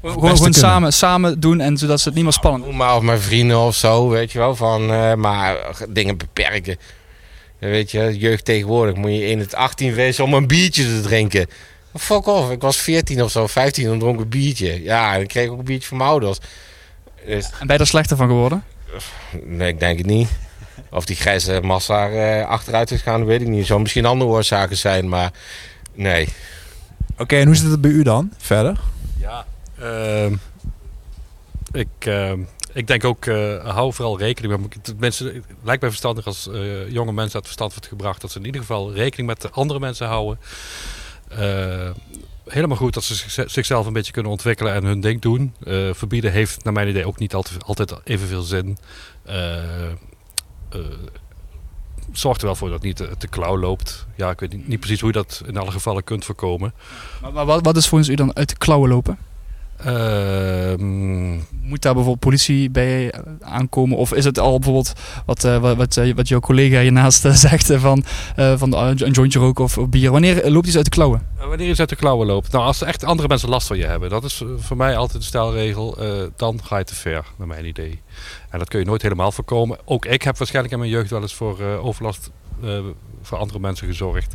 [0.00, 3.02] Gewoon, gewoon samen, samen doen en zodat ze het niet meer spannend Doe maar of
[3.02, 4.56] mijn vrienden of zo, weet je wel.
[4.56, 5.56] Van, eh, maar
[5.88, 6.76] dingen beperken.
[7.58, 11.46] Weet je, jeugd tegenwoordig moet je in het 18 wezen om een biertje te drinken.
[11.94, 14.82] Fuck off, ik was 14 of zo, 15 en dronk een biertje.
[14.82, 16.38] Ja, en dan kreeg ik ook een biertje van mijn ouders.
[17.26, 18.64] Dus, En ben je er slechter van geworden?
[19.44, 20.28] nee, ik denk het niet.
[20.90, 23.60] Of die grijze massa eh, achteruit is gaan, weet ik niet.
[23.60, 25.32] Er zou misschien andere oorzaken zijn, maar
[25.94, 26.28] nee.
[27.18, 28.80] Oké, en hoe zit het bij u dan verder?
[29.18, 29.46] Ja,
[29.78, 30.34] ehm,
[31.72, 32.40] ik, ehm,
[32.72, 35.26] ik denk ook, eh, hou vooral rekening met mensen.
[35.26, 38.44] Het lijkt mij verstandig als eh, jonge mensen uit verstand wordt gebracht dat ze in
[38.44, 40.38] ieder geval rekening met de andere mensen houden.
[41.28, 41.90] Eh,
[42.48, 45.54] helemaal goed dat ze zich- zichzelf een beetje kunnen ontwikkelen en hun ding doen.
[45.64, 48.78] Eh, verbieden heeft naar mijn idee ook niet altijd, altijd evenveel zin.
[52.12, 54.06] Zorg er wel voor dat het niet te, te klauw loopt.
[54.16, 56.74] Ja, ik weet niet, niet precies hoe je dat in alle gevallen kunt voorkomen.
[57.22, 59.18] Maar, maar wat, wat is volgens u dan uit de klauwen lopen?
[59.84, 63.96] Ehm, Moet daar bijvoorbeeld politie bij eh, aankomen?
[63.96, 64.92] Of is het al bijvoorbeeld
[65.26, 68.04] wat, eh, wat, wat, eh, wat jouw collega hiernaast eh, zegt eh, van,
[68.36, 70.10] eh, van eh, een jointje roken of, of bier?
[70.10, 71.26] Wanneer loopt iets uit de klauwen?
[71.48, 72.52] Wanneer iets uit de klauwen loopt.
[72.52, 75.20] Nou, als er echt andere mensen last van je hebben, dat is voor mij altijd
[75.20, 75.96] de stelregel.
[75.98, 78.00] eh, dan ga je te ver, naar mijn idee.
[78.52, 79.78] En dat kun je nooit helemaal voorkomen.
[79.84, 82.30] Ook ik heb waarschijnlijk in mijn jeugd wel eens voor eh, overlast
[82.62, 82.80] eh,
[83.22, 84.32] voor andere mensen gezorgd.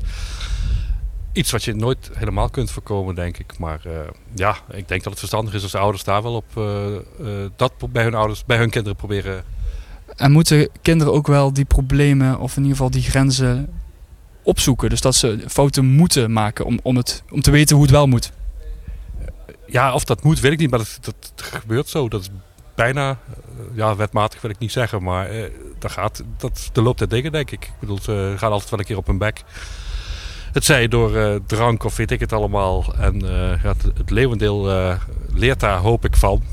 [1.32, 3.58] Iets wat je nooit helemaal kunt voorkomen, denk ik.
[3.60, 3.92] Maar eh,
[4.36, 6.46] ja, ik denk dat het verstandig is als de ouders daar wel op
[7.56, 9.44] dat bij hun ouders, bij hun kinderen proberen.
[10.16, 13.70] En moeten kinderen ook wel die problemen, of in ieder geval die grenzen,
[14.44, 14.90] opzoeken?
[14.90, 18.08] Dus dat ze fouten moeten maken om, om, het, om te weten hoe het wel
[18.08, 18.32] moet.
[19.68, 22.10] Ja, of dat moet, weet ik niet, maar dat, dat gebeurt zo.
[22.10, 22.30] Dat is
[22.78, 25.30] bijna, eh, ja, wetmatig wil ik niet zeggen, maar
[25.80, 27.64] dat gaat, dat, loopt der dingen, denk ik.
[27.64, 29.44] Ik bedoel, ze gaan altijd wel een keer op hun bek.
[30.52, 32.94] Het zij door eh, drank of weet ik het allemaal.
[32.98, 33.20] En
[33.64, 34.68] ja, het, het leeuwendeel
[35.34, 36.44] leert daar, hoop ik, van.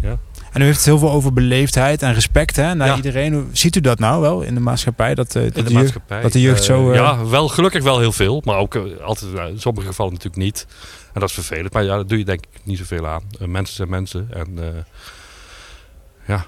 [0.00, 0.18] Ja.
[0.56, 2.96] En u heeft het heel veel over beleefdheid en respect hè, naar Ja.
[2.96, 3.32] iedereen.
[3.34, 5.14] Hoe- Ziet u dat nou wel in de maatschappij?
[5.14, 6.22] Dat, eh, dat in de, maatschappij.
[6.22, 6.90] Dat de jeugd Eh, zo...
[6.90, 8.42] eh, ja, wel gelukkig wel heel veel.
[8.44, 10.66] Maar ook altijd, in sommige gevallen natuurlijk niet.
[11.12, 11.72] En dat is vervelend.
[11.72, 13.22] Maar ja, daar doe je denk ik niet zoveel aan.
[13.46, 14.28] Mensen zijn mensen.
[14.32, 14.68] En eh,
[16.26, 16.44] ja,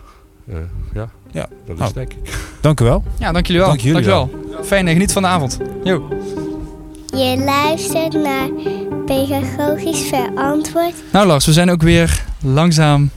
[0.49, 0.57] eh,
[0.95, 1.47] ja, Ja.
[1.67, 2.39] dat is Nou, denk ik.
[2.61, 3.03] Dank u wel.
[3.19, 3.71] Ja, dank jullie wel.
[3.71, 4.31] Dank jullie wel.
[4.65, 5.59] Fijn, eh, geniet van de avond.
[5.85, 6.09] Jo.
[7.07, 8.49] Je luistert naar
[9.07, 10.95] Pedagogisch Verantwoord.
[11.13, 13.11] Nou Lars, we zijn ook weer langzaam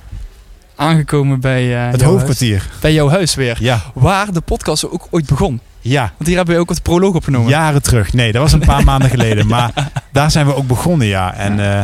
[0.82, 2.58] aangekomen bij eh, Het hoofdkwartier.
[2.60, 2.80] huis.
[2.80, 3.58] Bij jouw huis weer.
[3.60, 3.82] Ja.
[3.94, 5.60] Waar de podcast ook ooit begon.
[5.80, 6.02] Ja.
[6.18, 7.50] Want hier hebben we ook het proloog opgenomen.
[7.50, 8.14] Jaren terug.
[8.14, 9.48] Nee, dat was een paar maanden geleden.
[9.48, 9.72] Maar
[10.12, 11.34] daar zijn we ook begonnen, ja.
[11.34, 11.84] En eh,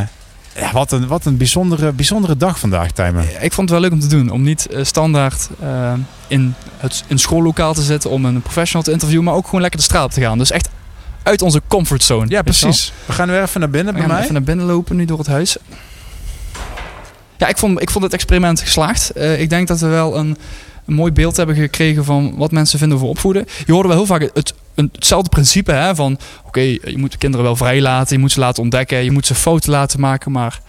[0.62, 3.22] ja, wat een, wat een bijzondere, bijzondere dag vandaag, Tijmen.
[3.40, 4.30] Ik vond het wel leuk om te doen.
[4.30, 5.92] Om niet eh, standaard eh,
[6.26, 9.24] in het in schoollokaal te zitten om een professional te interviewen.
[9.24, 10.38] Maar ook gewoon lekker de straat op te gaan.
[10.38, 10.68] Dus echt
[11.22, 12.26] uit onze comfortzone.
[12.28, 12.92] Ja, precies.
[13.06, 14.22] We gaan weer even naar binnen We bij gaan mij.
[14.22, 15.56] even naar binnen lopen nu door het huis.
[17.38, 19.10] Ja, ik vond, ik vond het experiment geslaagd.
[19.10, 20.36] Eh, ik denk dat we wel een,
[20.86, 23.44] een mooi beeld hebben gekregen van wat mensen vinden over opvoeden.
[23.66, 26.18] Je hoorde wel heel vaak het, hetzelfde principe hè, van...
[26.46, 29.26] Oké, je moet de kinderen wel vrij laten, je moet ze laten ontdekken, je moet
[29.26, 30.60] ze fouten laten maken, maar...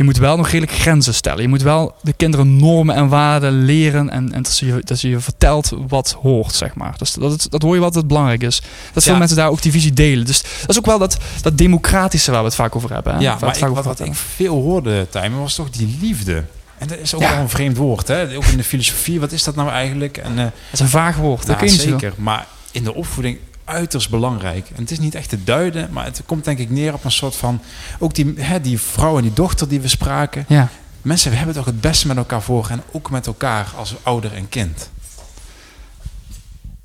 [0.00, 1.42] Je moet wel nog redelijk grenzen stellen.
[1.42, 4.98] Je moet wel de kinderen normen en waarden leren en, en dat, ze je, dat
[4.98, 6.94] ze je vertelt wat hoort, zeg maar.
[6.98, 8.62] Dus dat, dat, dat hoor je wat het belangrijk is.
[8.92, 9.18] Dat veel Ja.
[9.18, 10.26] mensen daar ook die visie delen.
[10.26, 13.14] Dus dat is ook wel dat, dat democratische waar we het vaak over hebben.
[13.14, 13.20] Hè?
[13.20, 16.44] Ja, maar ik, wat, ik veel hoorde, Tijmen, was toch die liefde.
[16.78, 17.30] En dat is ook Ja.
[17.30, 18.36] wel een vreemd woord, hè?
[18.36, 20.16] Ook in de filosofie, wat is dat nou eigenlijk?
[20.16, 22.12] En, eh, Het is een vaag woord, dat kun je zeker.
[22.16, 23.38] Maar in de opvoeding
[23.70, 24.68] uiterst belangrijk.
[24.74, 27.10] En het is niet echt te duiden, maar het komt denk ik neer op een
[27.10, 27.60] soort van...
[27.98, 30.44] Ook die, hè, die vrouw en die dochter die we spraken.
[30.48, 30.68] Ja.
[31.02, 32.66] Mensen, we hebben toch het beste met elkaar voor.
[32.70, 34.90] En ook met elkaar als ouder en kind.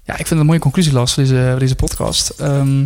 [0.03, 2.29] Ja, ik vind het een mooie conclusie, Lars, voor deze, deze podcast.
[2.29, 2.85] Ehm,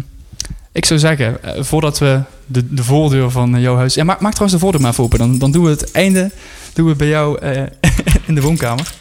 [0.72, 3.94] ik zou zeggen, eh, voordat we de, de voordeur van eh, jouw huis...
[3.94, 5.20] Ja, maak, maak trouwens de voordeur maar even open.
[5.20, 6.32] Dan, dan doen we het einde
[6.74, 7.64] doen we bij jou eh,
[8.28, 8.94] in de woonkamer.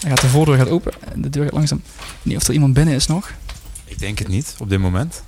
[0.00, 0.92] Dan gaat de voordeur gaat open.
[1.12, 1.78] en De deur gaat langzaam...
[1.86, 3.30] Ik weet niet of er iemand binnen is nog.
[3.92, 5.22] Ik denk het niet, op dit moment.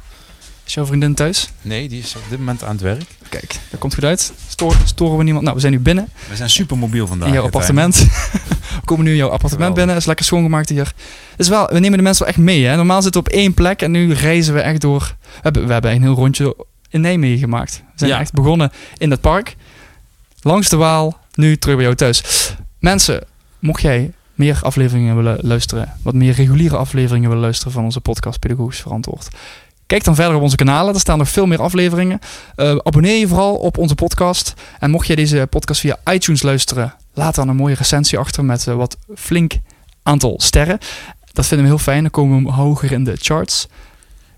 [0.67, 1.51] Is jouw vriendin thuis?
[1.63, 3.05] Nee, die is op dit moment aan het werk.
[3.29, 4.33] Kijk, dat komt goed uit.
[4.49, 5.43] Stoor, storen we niemand?
[5.45, 6.09] Nou, we zijn nu binnen.
[6.29, 7.29] We zijn super mobiel vandaag.
[7.29, 7.97] in jouw appartement.
[8.81, 9.97] we komen nu in jouw appartement binnen.
[9.97, 10.93] is lekker schoongemaakt hier.
[11.37, 12.65] Dus wel, we nemen de mensen wel echt mee.
[12.65, 12.77] Hè?
[12.77, 15.15] Normaal zitten we op één plek en nu reizen we echt door.
[15.23, 16.57] We hebben, we hebben een heel rondje
[16.91, 17.77] in Nijmegen gemaakt.
[17.87, 18.21] We zijn Ja.
[18.21, 19.57] echt begonnen in het park.
[20.41, 22.23] Langs de Waal, nu terug bij jou thuis.
[22.79, 23.25] Mensen,
[23.59, 28.39] mocht jij meer afleveringen willen luisteren, wat meer reguliere afleveringen willen luisteren van onze podcast
[28.39, 29.29] Pedagogisch Verantwoord.
[29.87, 32.19] Kijk dan verder op onze kanalen, er staan nog veel meer afleveringen.
[32.57, 34.55] Eh, abonneer je vooral op onze podcast.
[34.79, 38.67] En mocht je deze podcast via iTunes luisteren, laat dan een mooie recensie achter met
[38.67, 39.53] eh, wat flink
[40.03, 40.79] aantal sterren.
[41.33, 43.69] Dat vinden we heel fijn, dan komen we hoger in de charts.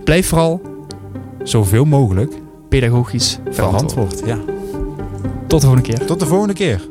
[0.03, 0.61] blijf vooral
[1.43, 2.33] zoveel mogelijk
[2.69, 3.91] pedagogisch verantwoord.
[3.91, 4.21] verantwoord.
[4.25, 4.39] Ja.
[5.47, 6.05] Tot de volgende keer.
[6.05, 6.81] Tot de volgende keer.